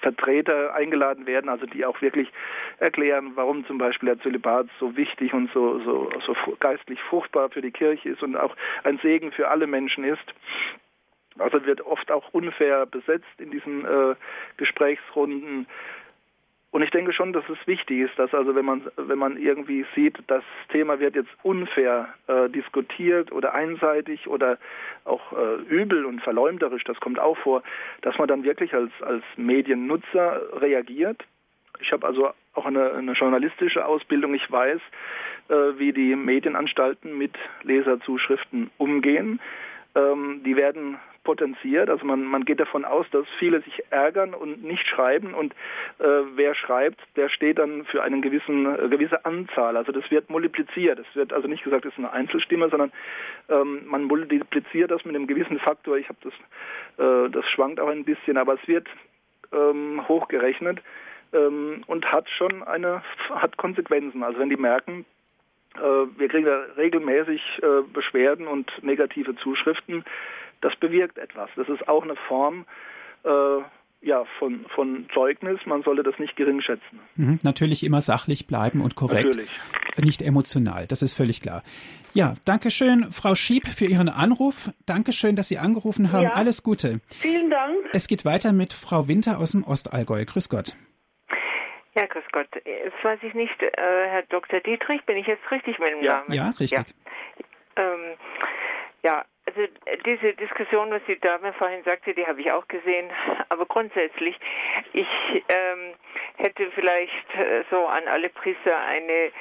[0.00, 2.28] Vertreter eingeladen werden, also die auch wirklich
[2.78, 7.62] erklären, warum zum Beispiel der Zölibat so wichtig und so, so, so geistlich fruchtbar für
[7.62, 8.54] die Kirche ist und auch
[8.84, 10.34] ein Segen für alle Menschen ist.
[11.38, 14.14] Also wird oft auch unfair besetzt in diesen äh,
[14.56, 15.66] Gesprächsrunden.
[16.70, 19.86] Und ich denke schon, dass es wichtig ist, dass also wenn man wenn man irgendwie
[19.94, 24.58] sieht, das Thema wird jetzt unfair äh, diskutiert oder einseitig oder
[25.04, 27.62] auch äh, übel und verleumderisch, das kommt auch vor,
[28.02, 31.22] dass man dann wirklich als als Mediennutzer reagiert.
[31.80, 34.34] Ich habe also auch eine, eine journalistische Ausbildung.
[34.34, 34.80] Ich weiß,
[35.48, 39.40] äh, wie die Medienanstalten mit Leserzuschriften umgehen.
[39.94, 41.90] Ähm, die werden potenziert.
[41.90, 45.52] Also man, man geht davon aus, dass viele sich ärgern und nicht schreiben und
[45.98, 49.76] äh, wer schreibt, der steht dann für eine gewissen, äh, gewisse Anzahl.
[49.76, 50.98] Also das wird multipliziert.
[50.98, 52.92] Es wird also nicht gesagt, es ist eine Einzelstimme, sondern
[53.48, 55.96] ähm, man multipliziert das mit einem gewissen Faktor.
[55.96, 56.34] Ich habe das,
[56.98, 58.86] äh, das schwankt auch ein bisschen, aber es wird
[59.52, 60.80] ähm, hochgerechnet
[61.32, 64.22] ähm, und hat schon eine, hat Konsequenzen.
[64.22, 65.04] Also wenn die merken,
[65.76, 70.04] Äh, wir kriegen da regelmäßig äh, Beschwerden und negative Zuschriften.
[70.64, 71.50] Das bewirkt etwas.
[71.56, 72.64] Das ist auch eine Form
[73.24, 73.28] äh,
[74.00, 75.60] ja, von, von Zeugnis.
[75.66, 77.00] Man sollte das nicht gering schätzen.
[77.16, 79.26] Mhm, natürlich immer sachlich bleiben und korrekt.
[79.26, 79.50] Natürlich.
[79.98, 81.62] Nicht emotional, das ist völlig klar.
[82.14, 84.70] Ja, danke schön, Frau Schieb, für Ihren Anruf.
[84.86, 86.22] Danke schön, dass Sie angerufen haben.
[86.22, 87.00] Ja, Alles Gute.
[87.20, 87.76] Vielen Dank.
[87.92, 90.24] Es geht weiter mit Frau Winter aus dem Ostallgäu.
[90.24, 90.74] Grüß Gott.
[91.94, 92.48] Ja, grüß Gott.
[92.64, 94.60] Jetzt weiß ich nicht, äh, Herr Dr.
[94.60, 96.20] Dietrich, bin ich jetzt richtig mit dem ja.
[96.20, 96.32] Namen?
[96.32, 96.72] Ja, richtig.
[96.72, 96.84] Ja.
[97.76, 98.16] Ähm,
[99.02, 103.10] ja, also äh, diese Diskussion, was die Dame vorhin sagte, die habe ich auch gesehen.
[103.48, 104.38] Aber grundsätzlich,
[104.92, 105.06] ich
[105.48, 105.94] ähm,
[106.36, 109.32] hätte vielleicht äh, so an alle Priester eine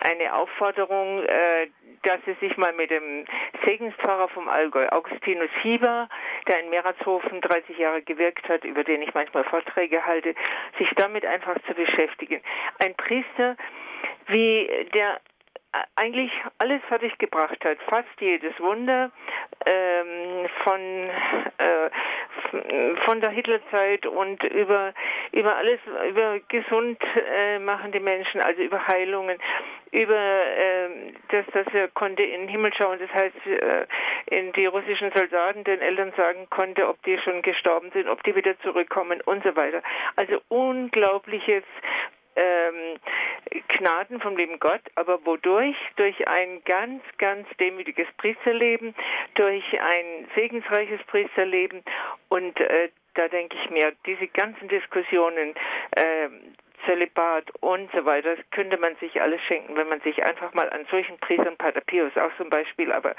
[0.00, 1.68] eine Aufforderung, äh,
[2.02, 3.26] dass sie sich mal mit dem
[3.66, 6.08] Segenspfarrer vom Allgäu, Augustinus Hieber,
[6.48, 10.34] der in Meratshofen 30 Jahre gewirkt hat, über den ich manchmal Vorträge halte,
[10.78, 12.40] sich damit einfach zu beschäftigen.
[12.78, 13.56] Ein Priester,
[14.28, 15.20] wie der
[15.96, 19.10] eigentlich alles fertig gebracht hat, fast jedes Wunder
[19.66, 20.80] ähm, von
[21.58, 21.90] äh,
[23.04, 24.92] von der Hitlerzeit und über
[25.32, 29.38] über alles über gesund äh, machende Menschen, also über Heilungen,
[29.92, 33.86] über äh, dass dass er konnte in den Himmel schauen, das heißt äh,
[34.26, 38.34] in die russischen Soldaten den Eltern sagen konnte, ob die schon gestorben sind, ob die
[38.34, 39.82] wieder zurückkommen und so weiter.
[40.16, 41.64] Also unglaubliches
[42.40, 42.98] ähm,
[43.68, 45.76] Gnaden vom lieben Gott, aber wodurch?
[45.96, 48.94] Durch ein ganz, ganz demütiges Priesterleben,
[49.34, 51.82] durch ein segensreiches Priesterleben
[52.28, 55.54] und äh, da denke ich mir, diese ganzen Diskussionen,
[55.92, 56.28] äh,
[56.86, 60.68] Zölibat und so weiter, das könnte man sich alles schenken, wenn man sich einfach mal
[60.70, 63.14] an solchen Priestern, Pater Pius auch zum Beispiel, aber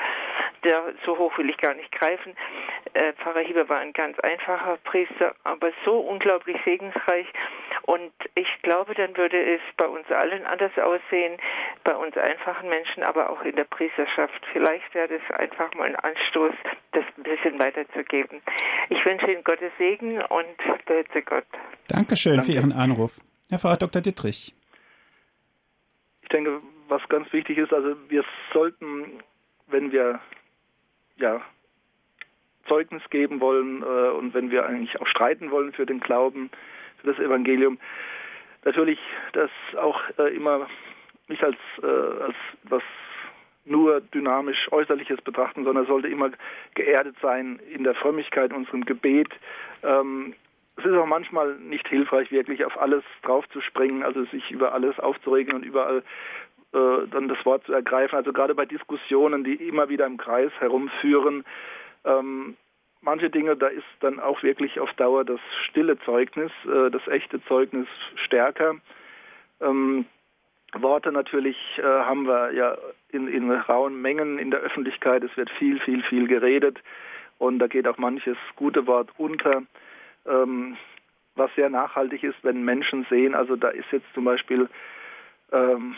[0.64, 2.36] der, so hoch will ich gar nicht greifen.
[2.94, 7.28] Äh, Pfarrer Hieber war ein ganz einfacher Priester, aber so unglaublich segensreich
[7.84, 11.38] und ich glaube, dann würde es bei uns allen anders aussehen,
[11.84, 14.46] bei uns einfachen Menschen, aber auch in der Priesterschaft.
[14.54, 16.54] Vielleicht wäre das einfach mal ein Anstoß,
[16.92, 18.42] das ein bisschen weiterzugeben.
[18.90, 20.46] Ich wünsche Ihnen Gottes Segen und
[21.26, 21.46] Gott.
[21.88, 22.46] Dankeschön Danke.
[22.46, 23.12] für Ihren Anruf.
[23.52, 24.02] Herr Pfarrer Dr.
[24.02, 24.56] Dittrich.
[26.22, 28.24] Ich denke, was ganz wichtig ist, also wir
[28.54, 29.22] sollten,
[29.68, 30.22] wenn wir
[31.18, 31.42] ja,
[32.70, 36.50] Zeugnis geben wollen äh, und wenn wir eigentlich auch streiten wollen für den Glauben,
[37.02, 37.78] für das Evangelium,
[38.64, 39.00] natürlich
[39.34, 40.68] das auch äh, immer
[41.28, 42.84] nicht als, äh, als was
[43.66, 46.32] nur dynamisch Äußerliches betrachten, sondern sollte immer
[46.74, 49.30] geerdet sein in der Frömmigkeit, unserem Gebet,
[49.84, 50.36] ähm,
[50.78, 55.54] es ist auch manchmal nicht hilfreich, wirklich auf alles draufzuspringen, also sich über alles aufzuregen
[55.54, 56.04] und überall
[56.74, 58.16] äh, dann das Wort zu ergreifen.
[58.16, 61.44] Also gerade bei Diskussionen, die immer wieder im Kreis herumführen,
[62.06, 62.56] ähm,
[63.02, 67.44] manche Dinge, da ist dann auch wirklich auf Dauer das stille Zeugnis, äh, das echte
[67.46, 68.76] Zeugnis stärker.
[69.60, 70.06] Ähm,
[70.74, 72.78] Worte natürlich äh, haben wir ja
[73.10, 75.24] in, in rauen Mengen in der Öffentlichkeit.
[75.24, 76.80] Es wird viel, viel, viel geredet
[77.38, 79.64] und da geht auch manches gute Wort unter
[80.26, 80.78] ähm,
[81.36, 84.70] was sehr nachhaltig ist, wenn Menschen sehen, also da ist jetzt zum Beispiel
[85.52, 85.96] ähm,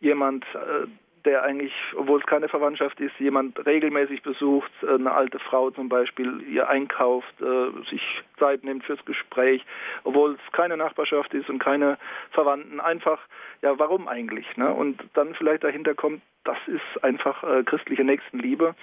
[0.00, 0.86] jemand, äh,
[1.26, 5.88] der eigentlich, obwohl es keine Verwandtschaft ist, jemand regelmäßig besucht, äh, eine alte Frau zum
[5.88, 8.02] Beispiel, ihr einkauft, äh, sich
[8.38, 9.64] Zeit nimmt fürs Gespräch,
[10.04, 11.98] obwohl es keine Nachbarschaft ist und keine
[12.30, 12.80] Verwandten.
[12.80, 13.20] Einfach,
[13.62, 14.56] ja, warum eigentlich?
[14.56, 14.72] Ne?
[14.72, 18.74] Und dann vielleicht dahinter kommt, das ist einfach äh, christliche Nächstenliebe.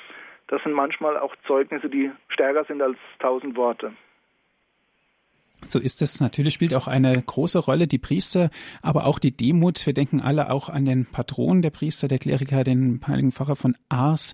[0.47, 3.93] Das sind manchmal auch Zeugnisse, die stärker sind als tausend Worte.
[5.65, 6.19] So ist es.
[6.19, 8.49] Natürlich spielt auch eine große Rolle die Priester,
[8.81, 9.85] aber auch die Demut.
[9.85, 13.75] Wir denken alle auch an den Patron der Priester, der Kleriker, den heiligen Pfarrer von
[13.89, 14.33] Ars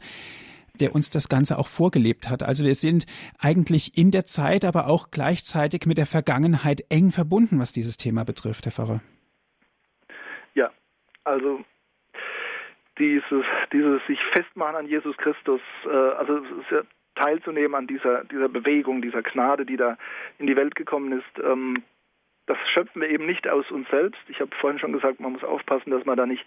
[0.79, 2.41] der uns das Ganze auch vorgelebt hat.
[2.41, 3.05] Also wir sind
[3.37, 8.23] eigentlich in der Zeit, aber auch gleichzeitig mit der Vergangenheit eng verbunden, was dieses Thema
[8.23, 9.01] betrifft, Herr Pfarrer.
[10.55, 10.71] Ja,
[11.23, 11.65] also
[12.97, 16.81] dieses, dieses sich festmachen an Jesus Christus, äh, also es ist ja
[17.19, 19.97] teilzunehmen an dieser, dieser Bewegung, dieser Gnade, die da
[20.37, 21.43] in die Welt gekommen ist.
[21.43, 21.83] Ähm,
[22.47, 24.19] das schöpfen wir eben nicht aus uns selbst.
[24.27, 26.43] Ich habe vorhin schon gesagt, man muss aufpassen, dass man da nicht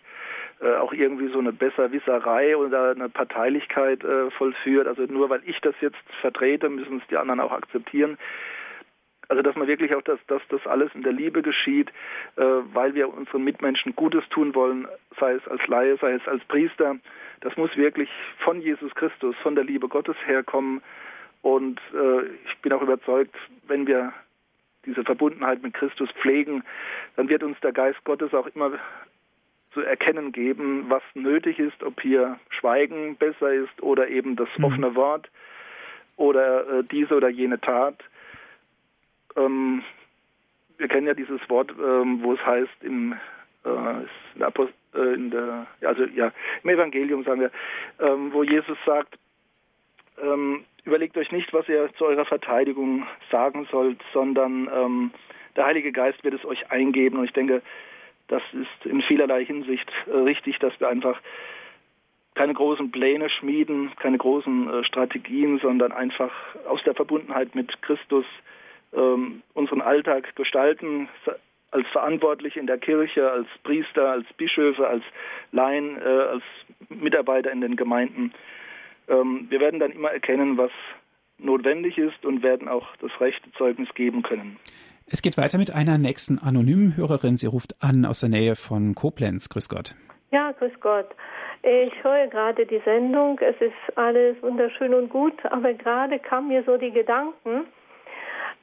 [0.61, 4.89] äh, auch irgendwie so eine Besserwisserei oder eine Parteilichkeit äh, vollführt.
[4.89, 8.19] Also nur weil ich das jetzt vertrete, müssen es die anderen auch akzeptieren.
[9.29, 11.91] Also dass man wirklich auch, dass, dass das alles in der Liebe geschieht,
[12.37, 14.87] äh, weil wir unseren Mitmenschen Gutes tun wollen,
[15.19, 16.97] sei es als Laie, sei es als Priester.
[17.41, 20.83] Das muss wirklich von Jesus Christus, von der Liebe Gottes herkommen.
[21.43, 23.35] Und äh, ich bin auch überzeugt,
[23.67, 24.13] wenn wir
[24.85, 26.65] diese Verbundenheit mit Christus pflegen,
[27.17, 28.73] dann wird uns der Geist Gottes auch immer
[29.73, 34.65] zu erkennen geben, was nötig ist, ob hier Schweigen besser ist oder eben das mhm.
[34.65, 35.31] offene Wort
[36.17, 38.03] oder äh, diese oder jene Tat.
[39.37, 39.83] Ähm,
[40.79, 43.15] wir kennen ja dieses Wort, ähm, wo es heißt im
[43.65, 47.51] äh, in der, also ja, im Evangelium sagen wir,
[48.01, 49.19] ähm, wo Jesus sagt,
[50.23, 55.11] ähm, überlegt euch nicht, was ihr zu eurer Verteidigung sagen sollt, sondern ähm,
[55.57, 57.19] der Heilige Geist wird es euch eingeben.
[57.19, 57.63] Und ich denke,
[58.29, 61.21] das ist in vielerlei Hinsicht äh, richtig, dass wir einfach
[62.35, 66.33] keine großen Pläne schmieden, keine großen äh, Strategien, sondern einfach
[66.67, 68.25] aus der Verbundenheit mit Christus
[68.95, 71.09] ähm, unseren Alltag gestalten,
[71.71, 75.03] als Verantwortliche in der Kirche, als Priester, als Bischöfe, als
[75.53, 76.43] Laien, äh, als
[76.89, 78.33] Mitarbeiter in den Gemeinden.
[79.09, 80.71] Ähm, wir werden dann immer erkennen, was
[81.39, 84.59] notwendig ist und werden auch das rechte Zeugnis geben können.
[85.07, 87.37] Es geht weiter mit einer nächsten anonymen Hörerin.
[87.37, 89.49] Sie ruft an aus der Nähe von Koblenz.
[89.49, 89.95] Grüß Gott.
[90.31, 91.09] Ja, grüß Gott.
[91.63, 93.39] Ich höre gerade die Sendung.
[93.41, 97.67] Es ist alles wunderschön und gut, aber gerade kam mir so die Gedanken,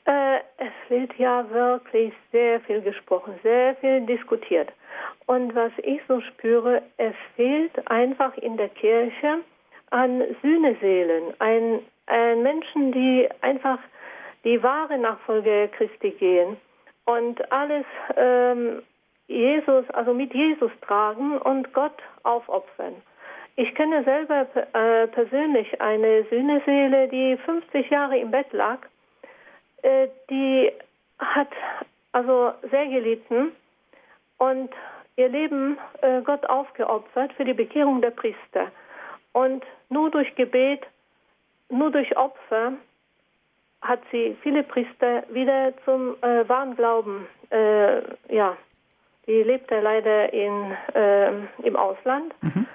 [0.09, 4.69] äh, es wird ja wirklich sehr viel gesprochen, sehr viel diskutiert.
[5.27, 9.39] Und was ich so spüre, es fehlt einfach in der Kirche
[9.91, 13.77] an Sühneseelen, ein, ein Menschen, die einfach
[14.43, 16.57] die wahre Nachfolge Christi gehen
[17.05, 17.85] und alles
[18.15, 18.81] ähm,
[19.27, 22.95] Jesus, also mit Jesus tragen und Gott aufopfern.
[23.57, 28.79] Ich kenne selber äh, persönlich eine Sühneseele, die 50 Jahre im Bett lag
[29.83, 30.71] äh, die
[31.19, 31.49] hat
[32.11, 33.51] also sehr gelitten
[34.37, 34.69] und
[35.15, 38.71] ihr Leben äh, Gott aufgeopfert für die Bekehrung der Priester.
[39.33, 40.81] Und nur durch Gebet,
[41.69, 42.73] nur durch Opfer
[43.81, 48.01] hat sie viele Priester wieder zum äh, wahren Glauben, äh,
[48.33, 48.57] ja,
[49.27, 51.31] die lebte leider in, äh,
[51.63, 52.33] im Ausland.
[52.41, 52.65] Mhm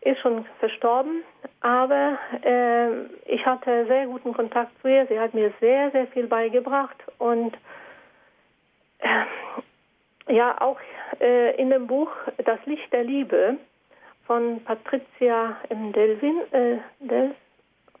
[0.00, 1.22] ist schon verstorben,
[1.60, 5.06] aber äh, ich hatte sehr guten Kontakt zu ihr.
[5.06, 7.56] Sie hat mir sehr, sehr viel beigebracht und
[9.00, 10.78] äh, ja, auch
[11.20, 12.10] äh, in dem Buch
[12.44, 13.56] Das Licht der Liebe
[14.26, 15.92] von Patricia M.
[15.92, 17.34] Delvin, äh, Del,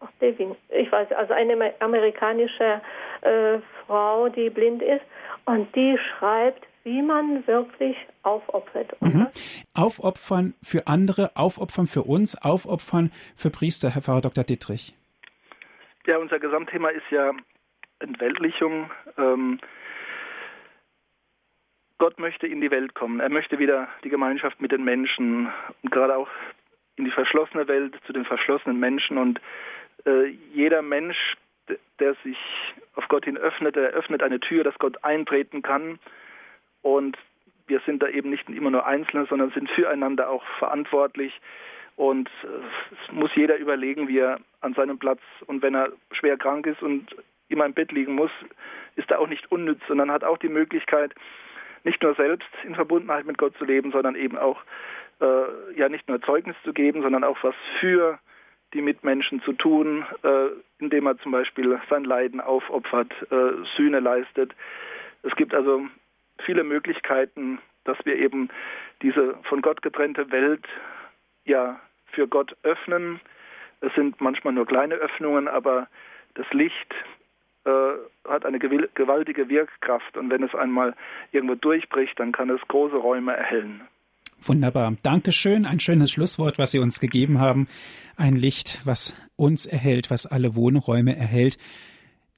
[0.00, 2.80] ach, Delvin, ich weiß, also eine amerikanische
[3.22, 5.04] äh, Frau, die blind ist
[5.46, 8.96] und die schreibt, wie man wirklich aufopfert.
[9.02, 9.28] Mhm.
[9.74, 14.44] Aufopfern für andere, aufopfern für uns, aufopfern für Priester, Herr Pfarrer Dr.
[14.44, 14.94] Dittrich.
[16.06, 17.32] Ja, unser Gesamtthema ist ja
[17.98, 18.90] Entweltlichung.
[19.18, 19.60] Ähm,
[21.98, 23.20] Gott möchte in die Welt kommen.
[23.20, 26.28] Er möchte wieder die Gemeinschaft mit den Menschen und gerade auch
[26.96, 29.18] in die verschlossene Welt, zu den verschlossenen Menschen.
[29.18, 29.40] Und
[30.06, 31.36] äh, jeder Mensch,
[31.98, 32.38] der sich
[32.94, 35.98] auf Gott hin öffnet, der öffnet eine Tür, dass Gott eintreten kann
[36.96, 37.18] und
[37.66, 41.38] wir sind da eben nicht immer nur Einzelne, sondern sind füreinander auch verantwortlich.
[41.96, 46.66] Und es muss jeder überlegen, wie er an seinem Platz und wenn er schwer krank
[46.66, 47.14] ist und
[47.48, 48.30] immer im Bett liegen muss,
[48.96, 51.14] ist er auch nicht unnütz, sondern hat auch die Möglichkeit,
[51.84, 54.62] nicht nur selbst in Verbundenheit mit Gott zu leben, sondern eben auch
[55.20, 58.18] äh, ja nicht nur Zeugnis zu geben, sondern auch was für
[58.74, 64.54] die Mitmenschen zu tun, äh, indem er zum Beispiel sein Leiden aufopfert, äh, Sühne leistet.
[65.22, 65.86] Es gibt also
[66.44, 68.48] viele Möglichkeiten, dass wir eben
[69.02, 70.66] diese von Gott getrennte Welt
[71.44, 71.80] ja
[72.12, 73.20] für Gott öffnen.
[73.80, 75.88] Es sind manchmal nur kleine Öffnungen, aber
[76.34, 76.94] das Licht
[77.64, 77.70] äh,
[78.28, 80.94] hat eine gewaltige Wirkkraft und wenn es einmal
[81.32, 83.82] irgendwo durchbricht, dann kann es große Räume erhellen.
[84.40, 84.94] Wunderbar.
[85.02, 85.66] Dankeschön.
[85.66, 87.66] Ein schönes Schlusswort, was Sie uns gegeben haben.
[88.16, 91.58] Ein Licht, was uns erhält, was alle Wohnräume erhält.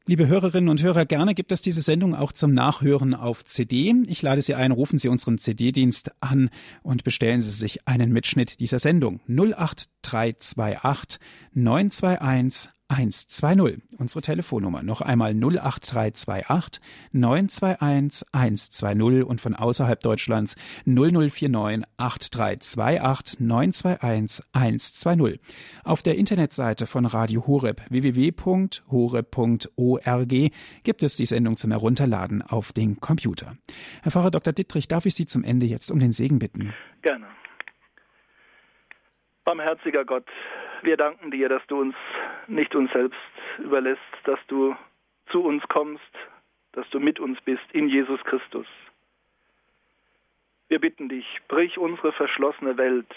[0.06, 3.94] Liebe Hörerinnen und Hörer, gerne gibt es diese Sendung auch zum Nachhören auf CD.
[4.06, 6.48] Ich lade Sie ein, rufen Sie unseren CD-Dienst an
[6.82, 11.20] und bestellen Sie sich einen Mitschnitt dieser Sendung 08328
[11.52, 13.82] 921 120.
[13.98, 16.82] Unsere Telefonnummer noch einmal 08328
[17.12, 25.40] 921 120 und von außerhalb Deutschlands 0049 8328 921 120.
[25.84, 28.50] Auf der Internetseite von Radio Horeb www.horeb.org
[30.82, 33.56] gibt es die Sendung zum Herunterladen auf den Computer.
[34.02, 34.52] Herr Pfarrer Dr.
[34.52, 36.74] Dittrich, darf ich Sie zum Ende jetzt um den Segen bitten?
[37.02, 37.26] Gerne.
[39.44, 40.26] Barmherziger Gott,
[40.82, 41.94] wir danken dir, dass du uns
[42.46, 43.18] nicht uns selbst
[43.58, 44.76] überlässt, dass du
[45.30, 46.02] zu uns kommst,
[46.72, 48.66] dass du mit uns bist in Jesus Christus.
[50.68, 53.12] Wir bitten dich, brich unsere verschlossene Welt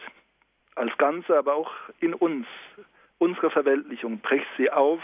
[0.75, 2.47] als Ganze, aber auch in uns,
[3.19, 5.01] unsere Verweltlichung, brich sie auf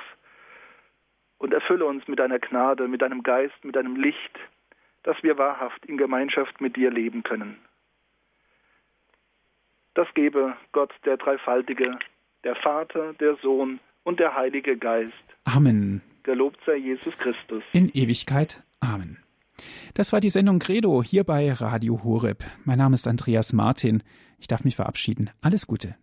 [1.38, 4.40] und erfülle uns mit deiner Gnade, mit deinem Geist, mit deinem Licht,
[5.04, 7.58] dass wir wahrhaft in Gemeinschaft mit dir leben können.
[9.94, 11.98] Das gebe Gott der Dreifaltige,
[12.44, 15.14] der Vater, der Sohn und der Heilige Geist.
[15.44, 16.02] Amen.
[16.24, 17.64] Gelobt sei Jesus Christus.
[17.74, 18.64] In Ewigkeit.
[18.80, 19.18] Amen.
[19.94, 22.44] Das war die Sendung Credo hier bei Radio Horeb.
[22.64, 24.04] Mein Name ist Andreas Martin.
[24.38, 25.30] Ich darf mich verabschieden.
[25.42, 25.96] Alles Gute.